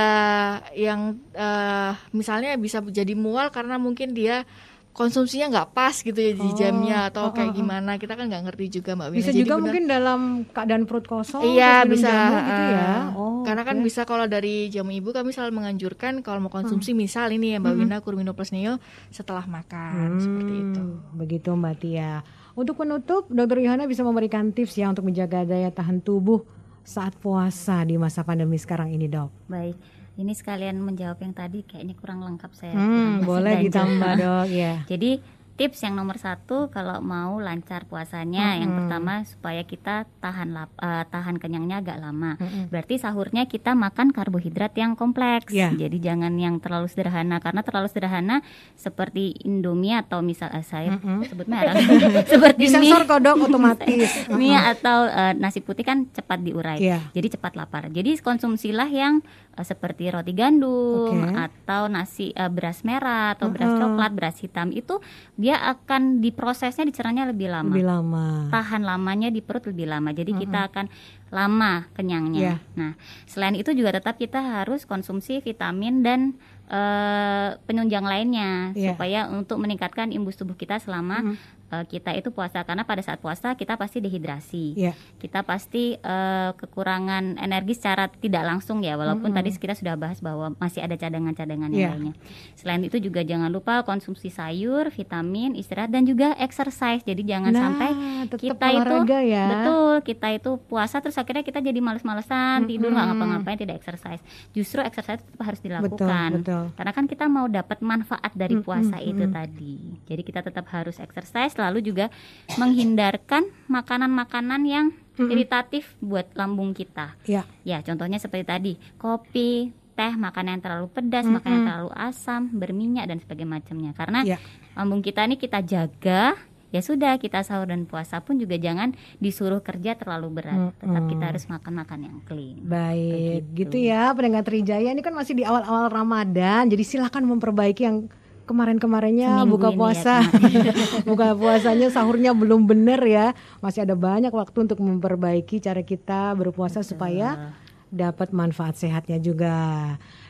[0.73, 4.43] yang eh, misalnya bisa jadi mual karena mungkin dia
[4.91, 7.57] konsumsinya nggak pas gitu ya di Oh, jamnya atau oh, kayak oh, oh.
[7.61, 8.01] gimana?
[8.01, 9.17] Kita kan nggak ngerti juga mbak Wina.
[9.21, 12.89] Bisa Jadi juga benar- mungkin dalam keadaan perut kosong Iya bisa jamu gitu ya.
[13.13, 17.29] Oh, karena kan bisa kalau dari jamu ibu kami selalu menganjurkan kalau mau konsumsi misal
[17.29, 20.81] ini ya mbak Wina Kurmino Plus Neo setelah makan seperti itu.
[20.81, 22.25] Hmm, Begitu Mbak Tia.
[22.57, 26.41] Untuk penutup, Dokter Yohana bisa memberikan tips ya untuk menjaga daya tahan tubuh
[26.87, 29.51] saat puasa di masa pandemi sekarang ini, Dok.
[29.51, 29.75] Baik,
[30.15, 32.71] ini sekalian menjawab yang tadi kayaknya kurang lengkap saya.
[32.71, 33.65] Hmm, boleh ganjil.
[33.67, 34.73] ditambah, Dok, ya.
[34.87, 35.19] Jadi
[35.57, 41.03] tips yang nomor satu kalau mau lancar puasanya, yang pertama supaya kita tahan lap, eh,
[41.09, 42.37] tahan kenyangnya agak lama.
[42.69, 45.49] Berarti sahurnya kita makan karbohidrat yang kompleks.
[45.49, 45.73] Ya.
[45.73, 48.45] Jadi jangan yang terlalu sederhana karena terlalu sederhana
[48.77, 51.73] seperti Indomie atau misal eh, saya sebut merek
[52.31, 52.77] seperti mie.
[52.77, 54.11] Disensor kok, Dok, otomatis.
[54.39, 56.77] mie atau eh, nasi putih kan cepat diurai.
[56.77, 57.01] Iya.
[57.17, 57.89] Jadi cepat lapar.
[57.89, 59.25] Jadi konsumsilah yang
[59.57, 61.33] eh, seperti roti gandum Oke.
[61.33, 65.01] atau nasi eh, beras merah atau beras coklat, beras hitam itu
[65.39, 67.71] dia akan diprosesnya dicernanya lebih lama.
[67.71, 68.25] Lebih lama.
[68.51, 70.11] Tahan lamanya di perut lebih lama.
[70.11, 70.85] Jadi kita akan
[71.29, 72.39] lama kenyangnya.
[72.41, 72.55] Iya.
[72.75, 72.91] Nah,
[73.23, 76.19] selain itu juga tetap kita harus konsumsi vitamin dan
[76.67, 78.91] eh, penunjang lainnya Iya.
[78.91, 81.37] supaya untuk meningkatkan imbus tubuh kita selama
[81.73, 84.65] eh, kita itu puasa karena pada saat puasa kita pasti dehidrasi.
[84.79, 84.93] Iya.
[85.19, 89.43] Kita pasti eh, kekurangan energi secara tidak langsung ya walaupun Mm-mm.
[89.43, 92.13] tadi kita sudah bahas bahwa masih ada cadangan-cadangan yang lainnya.
[92.55, 97.03] Selain itu juga jangan lupa konsumsi sayur, vitamin, istirahat dan juga exercise.
[97.03, 97.89] Jadi jangan Nah, sampai
[98.37, 98.95] kita itu
[99.25, 99.45] ya.
[99.49, 104.21] betul kita itu puasa terus akhirnya kita jadi males-malesan tidur nggak ngapa-ngapain tidak exercise
[104.53, 106.63] justru exercise tetap harus dilakukan betul.
[106.77, 109.35] karena kan kita mau dapat manfaat dari puasa itu mm-mm.
[109.35, 112.09] tadi jadi kita tetap harus exercise lalu juga
[112.57, 114.85] menghindarkan makanan-makanan yang
[115.17, 117.41] iritatif buat lambung kita Ya.
[117.61, 121.41] ya contohnya seperti tadi kopi teh makanan yang terlalu pedas Mm-mm.
[121.41, 124.37] makanan yang terlalu asam berminyak dan sebagainya macamnya karena Ya.
[124.73, 126.37] lambung kita ini kita jaga
[126.67, 131.09] ya sudah kita sahur dan puasa pun juga jangan disuruh kerja terlalu berat tetap Mm-mm.
[131.09, 133.57] kita harus makan makan yang clean Baik, Begitu.
[133.65, 138.05] gitu ya pendengar Trijaya ini kan masih di awal-awal Ramadan, jadi silahkan memperbaiki yang
[138.47, 140.15] kemarin-kemarinnya Seminggu buka ya, puasa,
[141.09, 143.27] buka puasanya sahurnya belum bener ya,
[143.59, 147.51] masih ada banyak waktu untuk memperbaiki cara kita berpuasa supaya
[147.91, 149.55] dapat manfaat sehatnya juga.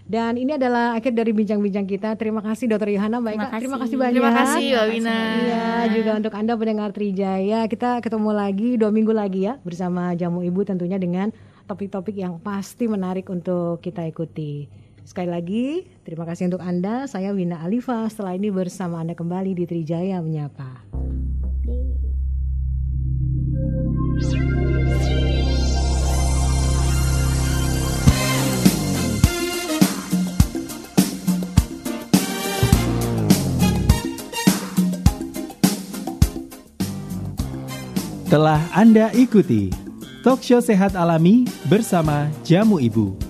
[0.08, 2.16] Dan ini adalah akhir dari bincang-bincang kita.
[2.16, 3.58] Terima kasih Dokter Yohana, Mbak Terima Eka.
[3.60, 3.84] Terima kasih.
[3.84, 4.14] kasih banyak.
[4.16, 5.18] Terima kasih Mbak Wina.
[5.20, 10.48] Iya, juga untuk Anda pendengar Trijaya, kita ketemu lagi dua minggu lagi ya bersama Jamu
[10.48, 11.34] Ibu tentunya dengan
[11.68, 14.87] topik-topik yang pasti menarik untuk kita ikuti.
[15.08, 17.08] Sekali lagi, terima kasih untuk Anda.
[17.08, 18.12] Saya Wina Alifa.
[18.12, 20.84] Setelah ini bersama Anda kembali di Trijaya Menyapa.
[38.28, 39.72] Telah Anda ikuti
[40.20, 43.27] Talk Show Sehat Alami bersama Jamu Ibu